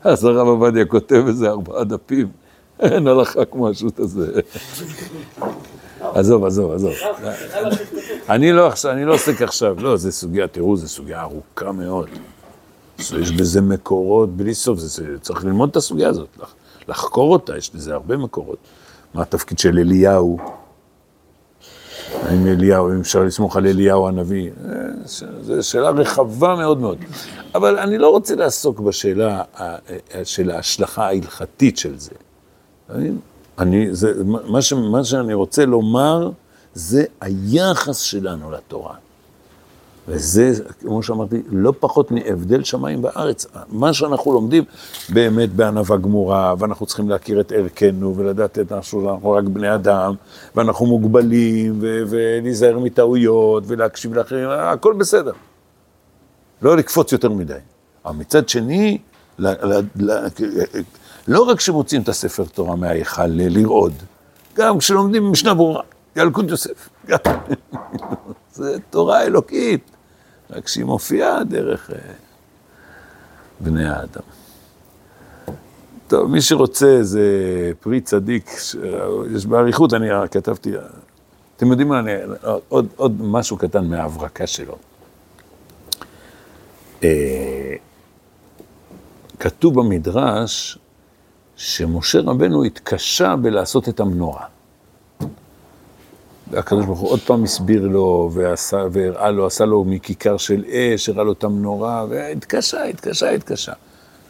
אז 0.05 0.25
הרב 0.25 0.47
עובדיה 0.47 0.85
כותב 0.85 1.25
איזה 1.27 1.49
ארבעה 1.49 1.85
דפים, 1.85 2.29
אין 2.81 3.07
הלכה 3.07 3.45
כמו 3.45 3.69
השו"ת 3.69 3.99
הזה. 3.99 4.41
עזוב, 6.01 6.45
עזוב, 6.45 6.73
עזוב. 6.73 6.93
אני 8.29 8.53
לא 8.53 8.73
אני 8.91 9.05
לא 9.05 9.15
עוסק 9.15 9.43
עכשיו, 9.43 9.77
לא, 9.81 9.97
זה 9.97 10.13
סוגיה, 10.13 10.49
תראו, 10.49 10.77
זו 10.77 10.89
סוגיה 10.89 11.21
ארוכה 11.21 11.73
מאוד. 11.73 12.09
יש 12.99 13.33
בזה 13.33 13.61
מקורות 13.61 14.37
בלי 14.37 14.55
סוף, 14.55 14.79
צריך 15.21 15.45
ללמוד 15.45 15.69
את 15.71 15.77
הסוגיה 15.77 16.09
הזאת, 16.09 16.29
לח, 16.43 16.55
לחקור 16.89 17.33
אותה, 17.33 17.57
יש 17.57 17.71
לזה 17.75 17.95
הרבה 17.95 18.17
מקורות. 18.17 18.59
מה 19.15 19.23
התפקיד 19.23 19.59
של 19.59 19.79
אליהו? 19.79 20.39
האם 22.23 22.47
אליהו, 22.47 22.91
אם 22.93 23.01
אפשר 23.01 23.21
לסמוך 23.25 23.57
על 23.57 23.67
אליהו 23.67 24.09
הנביא? 24.09 24.51
אה, 24.65 24.73
זו 25.43 25.69
שאלה 25.69 25.91
רחבה 25.91 26.55
מאוד 26.57 26.79
מאוד. 26.81 26.99
אבל 27.55 27.79
אני 27.79 27.99
לא 27.99 28.09
רוצה 28.11 28.35
לעסוק 28.35 28.81
בשאלה 28.81 29.43
ה- 29.55 29.63
ה- 29.65 29.77
של 30.25 30.51
ההשלכה 30.51 31.07
ההלכתית 31.07 31.79
של 31.79 31.99
זה. 31.99 32.11
אני, 33.59 33.95
זה, 33.95 34.13
מה, 34.25 34.63
ש, 34.63 34.73
מה 34.73 35.05
שאני 35.05 35.35
רוצה 35.35 35.65
לומר, 35.67 36.31
זה 36.75 37.05
היחס 37.21 37.99
שלנו 38.01 38.51
לתורה. 38.51 38.95
וזה, 40.09 40.53
כמו 40.81 41.03
שאמרתי, 41.03 41.43
לא 41.51 41.73
פחות 41.81 42.11
מהבדל 42.11 42.65
שמיים 42.65 43.05
וארץ. 43.05 43.47
מה 43.69 43.93
שאנחנו 43.93 44.33
לומדים 44.33 44.65
באמת 45.09 45.53
בענווה 45.53 45.97
גמורה, 45.97 46.55
ואנחנו 46.59 46.87
צריכים 46.87 47.09
להכיר 47.09 47.41
את 47.41 47.53
ערכנו 47.53 48.17
ולדעת 48.17 48.59
את 48.59 48.73
אנחנו, 48.73 49.03
שאנחנו 49.03 49.31
רק 49.31 49.45
בני 49.45 49.75
אדם, 49.75 50.15
ואנחנו 50.57 50.87
מוגבלים, 50.87 51.79
ולהיזהר 51.81 52.79
מטעויות, 52.79 53.65
ולהקשיב 53.67 54.15
לאחרים, 54.15 54.49
הכל 54.51 54.95
בסדר. 54.99 55.33
לא 56.63 56.77
לקפוץ 56.77 57.13
יותר 57.13 57.29
מדי. 57.29 57.55
אבל 58.05 58.17
מצד 58.17 58.49
שני, 58.49 58.99
ל- 59.39 59.75
ל- 59.75 59.83
ל- 60.01 60.27
לא 61.29 61.43
רק 61.43 61.61
שמוצאים 61.61 62.03
את 62.03 62.09
הספר 62.09 62.45
תורה 62.45 62.77
מההיכל 62.77 63.27
לרעוד, 63.27 63.93
גם 64.57 64.79
כשלומדים 64.79 65.33
משנה 65.33 65.55
ברורה, 65.55 65.83
ילקוט 66.17 66.45
יוסף. 66.49 66.89
זה 68.61 68.77
תורה 68.91 69.23
אלוקית, 69.23 69.91
רק 70.51 70.69
שהיא 70.69 70.85
מופיעה 70.85 71.45
דרך 71.45 71.91
אה, 71.91 71.97
בני 73.61 73.89
האדם. 73.89 74.23
טוב, 76.09 76.31
מי 76.31 76.43
שרוצה 76.43 76.87
איזה 76.87 77.23
פרי 77.81 78.01
צדיק, 78.01 78.51
ש- 78.59 78.77
יש 79.35 79.47
באריכות, 79.47 79.95
אני 79.95 80.09
כתבתי, 80.31 80.73
אתם 81.57 81.71
יודעים 81.71 81.89
מה, 81.89 81.99
אני, 81.99 82.13
עוד, 82.69 82.87
עוד 82.97 83.23
משהו 83.23 83.57
קטן 83.57 83.85
מההברקה 83.87 84.47
שלו. 84.47 84.77
אה, 87.05 87.75
כתוב 89.39 89.75
במדרש 89.81 90.79
שמשה 91.57 92.21
רבנו 92.21 92.65
התקשה 92.65 93.37
בלעשות 93.37 93.89
את 93.89 94.01
המנורה. 94.01 94.45
והקדוש 96.51 96.87
ברוך 96.87 96.99
הוא 96.99 97.11
עוד 97.11 97.21
פעם 97.21 97.45
הסביר 97.45 97.87
לו, 97.87 98.31
ועשה, 98.35 98.85
והראה 98.93 99.31
לו, 99.31 99.47
עשה 99.47 99.65
לו 99.65 99.85
מכיכר 99.85 100.37
של 100.37 100.65
אש, 100.65 101.09
הראה 101.09 101.25
לו 101.25 101.33
את 101.33 101.45
המנורה, 101.45 102.05
והתקשה, 102.09 102.85
התקשה, 102.85 103.31
התקשה. 103.31 103.73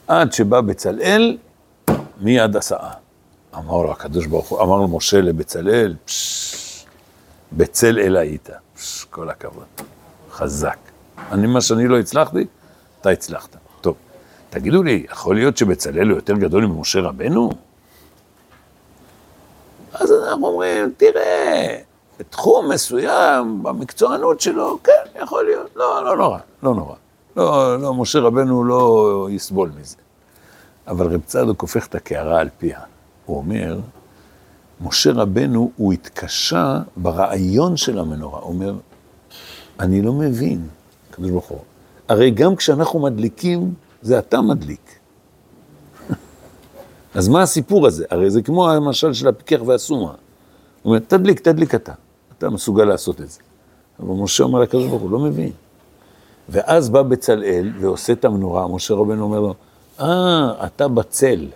עד 0.09 0.33
שבא 0.33 0.61
בצלאל, 0.61 1.39
מיד 2.21 2.57
עשאה. 2.57 2.91
אמר 3.55 3.83
לו 3.83 3.93
הקדוש 3.93 4.27
ברוך 4.27 4.49
הוא, 4.49 4.63
אמר 4.63 4.77
לו 4.77 4.89
משה 4.89 5.21
לבצלאל, 5.21 5.97
פשש, 6.05 6.85
בצל 7.53 7.99
אל 7.99 8.17
היית. 8.17 8.51
כל 9.11 9.31
הכבוד. 9.31 9.65
חזק. 10.31 10.79
אני, 11.33 11.47
מה 11.47 11.61
שאני 11.61 11.89
לא 11.89 11.99
הצלחתי, 11.99 12.47
אתה 13.01 13.11
הצלחת. 13.11 13.57
טוב, 13.81 13.97
תגידו 14.51 14.83
לי, 14.83 15.07
יכול 15.13 15.35
להיות 15.35 15.57
שבצלאל 15.57 16.09
הוא 16.09 16.17
יותר 16.17 16.35
גדול 16.35 16.67
ממשה 16.67 17.01
רבנו? 17.01 17.51
אז 19.93 20.13
אנחנו 20.13 20.47
אומרים, 20.47 20.93
תראה, 20.97 21.77
בתחום 22.21 22.69
מסוים, 22.69 23.63
במקצוענות 23.63 24.41
שלו, 24.41 24.79
כן, 24.85 25.23
יכול 25.23 25.45
להיות, 25.45 25.77
לא, 25.77 26.05
לא 26.05 26.17
נורא, 26.17 26.39
לא 26.63 26.75
נורא. 26.75 26.95
לא, 27.37 27.81
לא, 27.81 27.95
משה 27.95 28.19
רבנו 28.19 28.65
לא 28.65 29.29
יסבול 29.31 29.71
מזה. 29.81 29.97
אבל 30.87 31.15
רב 31.15 31.21
צדוק 31.27 31.63
הופך 31.63 31.87
את 31.87 31.95
הקערה 31.95 32.41
על 32.41 32.49
פיה. 32.59 32.81
הוא 33.27 33.37
אומר, 33.37 33.79
משה 34.81 35.13
רבנו, 35.13 35.71
הוא 35.77 35.93
התקשה 35.93 36.81
ברעיון 36.97 37.77
של 37.77 37.99
המנורה. 37.99 38.41
הוא 38.41 38.49
אומר, 38.49 38.75
אני 39.81 40.03
לא 40.03 40.13
מבין, 40.13 40.69
הקדוש 41.11 41.31
ברוך 41.31 41.47
הוא. 41.47 41.59
הרי 42.09 42.31
גם 42.31 42.57
כשאנחנו 42.57 42.99
מדליקים, 42.99 43.75
זה 44.03 44.19
אתה 44.19 44.41
מדליק. 44.41 44.99
אז 47.15 47.29
מה 47.29 47.43
הסיפור 47.43 47.87
הזה? 47.87 48.05
הרי 48.11 48.31
זה 48.31 48.43
כמו 48.43 48.71
המשל 48.71 49.13
של 49.13 49.29
הפיקח 49.29 49.61
והסומה. 49.67 50.03
הוא 50.03 50.17
אומר, 50.85 50.99
תדליק, 50.99 51.41
תדליק 51.41 51.75
אתה. 51.75 51.93
אתה 52.41 52.51
מסוגל 52.51 52.85
לעשות 52.85 53.21
את 53.21 53.31
זה. 53.31 53.41
אבל 54.01 54.15
משה 54.15 54.45
אומר 54.45 54.61
לקדוש 54.61 54.87
ברוך 54.87 55.03
הוא, 55.03 55.11
לא 55.11 55.19
מבין. 55.19 55.51
ואז 56.49 56.91
בא 56.91 57.03
בצלאל 57.03 57.73
ועושה 57.81 58.13
את 58.13 58.25
המנורה, 58.25 58.69
משה 58.69 58.95
רבנו 58.95 59.25
אומר 59.25 59.41
לו, 59.41 59.55
אה, 60.01 60.67
אתה 60.67 60.89
בצל. 60.89 61.47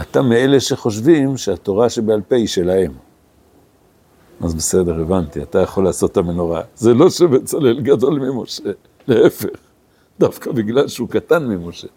אתה 0.00 0.22
מאלה 0.22 0.60
שחושבים 0.60 1.36
שהתורה 1.36 1.90
שבעל 1.90 2.20
פה 2.28 2.36
היא 2.36 2.46
שלהם. 2.46 2.92
אז 4.44 4.54
בסדר, 4.54 5.00
הבנתי, 5.00 5.42
אתה 5.42 5.58
יכול 5.58 5.84
לעשות 5.84 6.12
את 6.12 6.16
המנורה. 6.16 6.62
זה 6.76 6.94
לא 6.94 7.10
שבצלאל 7.10 7.80
גדול 7.80 8.18
ממשה, 8.18 8.62
להפך, 9.08 9.58
דווקא 10.18 10.52
בגלל 10.52 10.88
שהוא 10.88 11.08
קטן 11.08 11.46
ממשה. 11.46 11.88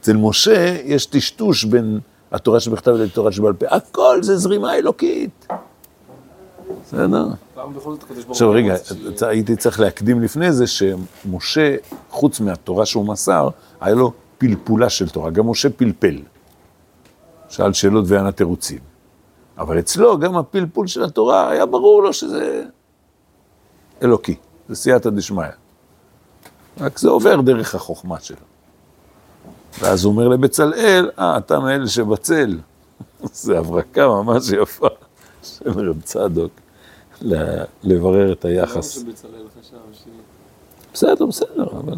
אצל 0.00 0.16
משה 0.16 0.76
יש 0.84 1.06
טשטוש 1.06 1.64
בין 1.64 2.00
התורה 2.32 2.60
שבכתב 2.60 2.90
לתורה 2.90 3.32
שבעל 3.32 3.52
פה, 3.52 3.66
הכל 3.70 4.22
זה 4.22 4.36
זרימה 4.36 4.74
אלוקית. 4.74 5.46
בסדר? 6.94 7.26
עכשיו 8.28 8.50
רגע, 8.50 8.74
הייתי 9.22 9.56
צריך 9.56 9.80
להקדים 9.80 10.22
לפני 10.22 10.52
זה 10.52 10.66
שמשה, 10.66 11.76
חוץ 12.10 12.40
מהתורה 12.40 12.86
שהוא 12.86 13.06
מסר, 13.06 13.48
היה 13.80 13.94
לו 13.94 14.12
פלפולה 14.38 14.90
של 14.90 15.08
תורה, 15.08 15.30
גם 15.30 15.50
משה 15.50 15.70
פלפל. 15.70 16.18
שאל 17.48 17.72
שאלות 17.72 18.04
וענה 18.08 18.32
תירוצים. 18.32 18.78
אבל 19.58 19.78
אצלו 19.78 20.18
גם 20.18 20.36
הפלפול 20.36 20.86
של 20.86 21.04
התורה, 21.04 21.50
היה 21.50 21.66
ברור 21.66 22.02
לו 22.02 22.12
שזה 22.12 22.64
אלוקי, 24.02 24.34
זה 24.68 24.74
סייעתא 24.74 25.10
דשמיא. 25.10 25.44
רק 26.80 26.98
זה 26.98 27.08
עובר 27.08 27.40
דרך 27.40 27.74
החוכמה 27.74 28.20
שלו. 28.20 28.36
ואז 29.80 30.04
הוא 30.04 30.12
אומר 30.12 30.28
לבצלאל, 30.28 31.10
אה, 31.18 31.38
אתה 31.38 31.60
מאלה 31.60 31.88
שבצל. 31.88 32.58
זה 33.32 33.58
הברקה 33.58 34.08
ממש 34.08 34.50
יפה 34.50 34.88
של 35.42 35.88
רב 35.90 36.00
צדוק, 36.02 36.52
לברר 37.84 38.32
את 38.32 38.44
היחס. 38.44 38.90
ש... 38.92 38.98
בסדר, 40.94 41.26
בסדר, 41.26 41.66
אבל... 41.72 41.94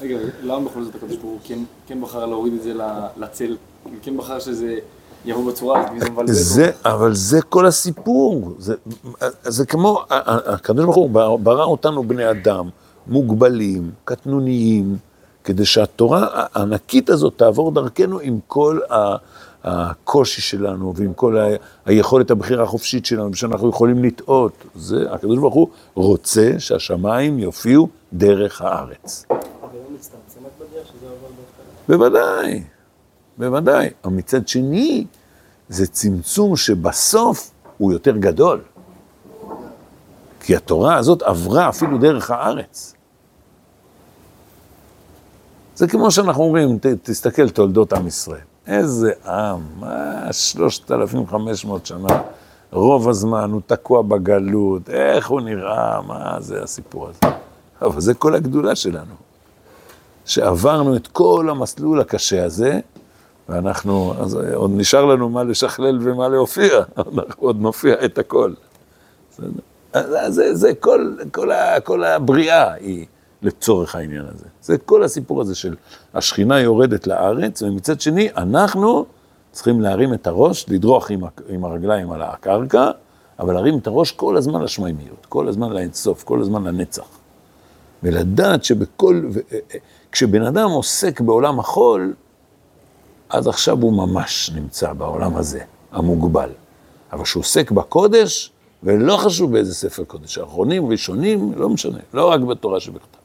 רגע, 0.00 0.16
למה 0.42 0.68
בכל 0.68 0.84
זאת 0.84 0.94
הקדוש 0.94 1.16
ברוך 1.16 1.22
הוא 1.32 1.38
כן- 1.44 1.62
כן 1.86 2.00
בחר 2.00 2.26
להוריד 2.26 2.52
את 2.52 2.62
זה 2.62 2.72
לצל? 3.16 3.56
כן 4.02 4.16
בחר 4.16 4.38
שזה 4.38 4.78
יבוא 5.24 5.52
בצורה 5.52 5.80
הזאת, 5.80 5.90
מי 5.92 6.00
זה 6.00 6.10
מבלבל? 6.10 6.32
זה, 6.32 6.70
אבל 6.84 7.14
זה 7.14 7.42
כל 7.42 7.66
הסיפור. 7.66 8.54
זה, 8.58 8.74
זה 9.42 9.66
כמו, 9.66 10.02
הקדוש 10.10 10.84
ברוך 10.84 10.96
הוא 10.96 11.10
ברא 11.38 11.64
אותנו 11.64 12.04
בני 12.08 12.30
אדם, 12.30 12.68
מוגבלים, 13.06 13.90
קטנוניים, 14.04 14.96
כדי 15.44 15.64
שהתורה 15.64 16.26
הענקית 16.32 17.10
הזאת 17.10 17.32
תעבור 17.36 17.72
דרכנו 17.72 18.18
עם 18.18 18.38
כל 18.46 18.78
ה- 18.90 19.16
הקושי 19.64 20.42
שלנו 20.42 20.92
ועם 20.96 21.14
כל 21.14 21.38
ה- 21.38 21.48
היכולת 21.86 22.30
הבחירה 22.30 22.62
החופשית 22.62 23.06
שלנו, 23.06 23.30
ושאנחנו 23.32 23.68
יכולים 23.68 24.04
לטעות. 24.04 24.52
זה, 24.74 25.12
הקדוש 25.12 25.38
ברוך 25.38 25.54
הוא 25.54 25.68
רוצה 25.94 26.52
שהשמיים 26.58 27.38
יופיעו 27.38 27.88
דרך 28.12 28.62
הארץ. 28.62 29.26
בוודאי, 31.88 32.62
בוודאי. 33.38 33.90
אבל 34.04 34.12
מצד 34.12 34.48
שני, 34.48 35.06
זה 35.68 35.86
צמצום 35.86 36.56
שבסוף 36.56 37.50
הוא 37.78 37.92
יותר 37.92 38.16
גדול. 38.16 38.60
כי 40.40 40.56
התורה 40.56 40.96
הזאת 40.96 41.22
עברה 41.22 41.68
אפילו 41.68 41.98
דרך 41.98 42.30
הארץ. 42.30 42.94
זה 45.76 45.88
כמו 45.88 46.10
שאנחנו 46.10 46.42
אומרים, 46.42 46.78
ת, 46.78 46.86
תסתכל 46.86 47.48
תולדות 47.50 47.92
עם 47.92 48.06
ישראל. 48.06 48.40
איזה 48.66 49.12
עם, 49.26 49.60
מה, 49.80 50.32
3,500 50.32 51.86
שנה, 51.86 52.22
רוב 52.72 53.08
הזמן 53.08 53.50
הוא 53.50 53.60
תקוע 53.66 54.02
בגלות, 54.02 54.90
איך 54.90 55.28
הוא 55.28 55.40
נראה, 55.40 56.02
מה 56.02 56.36
זה 56.40 56.62
הסיפור 56.62 57.08
הזה. 57.08 57.34
אבל 57.82 58.00
זה 58.00 58.14
כל 58.14 58.34
הגדולה 58.34 58.76
שלנו. 58.76 59.14
שעברנו 60.24 60.96
את 60.96 61.06
כל 61.06 61.48
המסלול 61.50 62.00
הקשה 62.00 62.44
הזה, 62.44 62.80
ואנחנו, 63.48 64.14
אז 64.20 64.34
עוד 64.54 64.70
נשאר 64.74 65.04
לנו 65.04 65.28
מה 65.28 65.44
לשכלל 65.44 65.98
ומה 66.02 66.28
להופיע, 66.28 66.82
אנחנו 66.98 67.42
עוד 67.46 67.60
נופיע 67.60 67.94
את 68.04 68.18
הכל. 68.18 68.52
אז 69.92 70.34
זה, 70.34 70.54
זה 70.54 70.74
כל, 70.74 71.14
כל, 71.32 71.50
ה, 71.50 71.80
כל 71.80 72.04
הבריאה 72.04 72.72
היא 72.72 73.06
לצורך 73.44 73.94
העניין 73.94 74.24
הזה. 74.34 74.44
זה 74.62 74.78
כל 74.78 75.02
הסיפור 75.02 75.40
הזה 75.40 75.54
של 75.54 75.74
השכינה 76.14 76.60
יורדת 76.60 77.06
לארץ, 77.06 77.62
ומצד 77.62 78.00
שני, 78.00 78.28
אנחנו 78.36 79.04
צריכים 79.52 79.80
להרים 79.80 80.14
את 80.14 80.26
הראש, 80.26 80.66
לדרוך 80.68 81.10
עם, 81.10 81.20
עם 81.48 81.64
הרגליים 81.64 82.10
על 82.10 82.22
הקרקע, 82.22 82.90
אבל 83.38 83.54
להרים 83.54 83.78
את 83.78 83.86
הראש 83.86 84.12
כל 84.12 84.36
הזמן 84.36 84.62
לשמיימיות, 84.62 85.26
כל 85.28 85.48
הזמן 85.48 85.72
לאינסוף, 85.72 86.24
כל 86.24 86.40
הזמן 86.40 86.64
לנצח. 86.64 87.06
ולדעת 88.02 88.64
שבכל, 88.64 89.22
ו- 89.32 89.40
כשבן 90.12 90.42
אדם 90.42 90.70
עוסק 90.70 91.20
בעולם 91.20 91.60
החול, 91.60 92.14
אז 93.30 93.46
עכשיו 93.46 93.80
הוא 93.80 93.92
ממש 93.92 94.50
נמצא 94.54 94.92
בעולם 94.92 95.36
הזה, 95.36 95.60
המוגבל. 95.92 96.50
אבל 97.12 97.24
כשהוא 97.24 97.40
עוסק 97.40 97.70
בקודש, 97.70 98.50
ולא 98.82 99.16
חשוב 99.16 99.52
באיזה 99.52 99.74
ספר 99.74 100.04
קודש, 100.04 100.38
אחרונים, 100.38 100.90
ראשונים, 100.90 101.52
לא 101.56 101.68
משנה, 101.68 101.98
לא 102.14 102.30
רק 102.30 102.40
בתורה 102.40 102.80
שבכתב. 102.80 103.23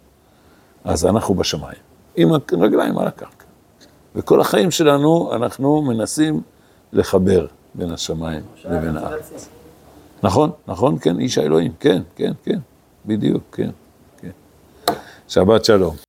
אז 0.84 1.06
אנחנו 1.06 1.36
בשמיים, 1.36 1.78
עם 2.16 2.30
הרגליים 2.52 2.98
על 2.98 3.08
הקרקע. 3.08 3.46
וכל 4.16 4.42
החיים 4.42 4.72
שלנו, 4.72 5.32
אנחנו 5.36 5.82
מנסים 5.82 6.42
לחבר 6.94 7.46
בין 7.74 7.92
השמיים 7.92 8.42
לבין 8.66 8.98
הארץ. 8.98 9.50
נכון, 10.24 10.52
נכון, 10.68 11.00
כן, 11.00 11.20
איש 11.20 11.38
האלוהים, 11.38 11.72
כן, 11.80 12.02
כן, 12.16 12.32
כן, 12.44 12.60
בדיוק, 13.06 13.44
כן, 13.52 13.70
כן. 14.22 14.32
שבת 15.28 15.66
שלום. 15.66 16.09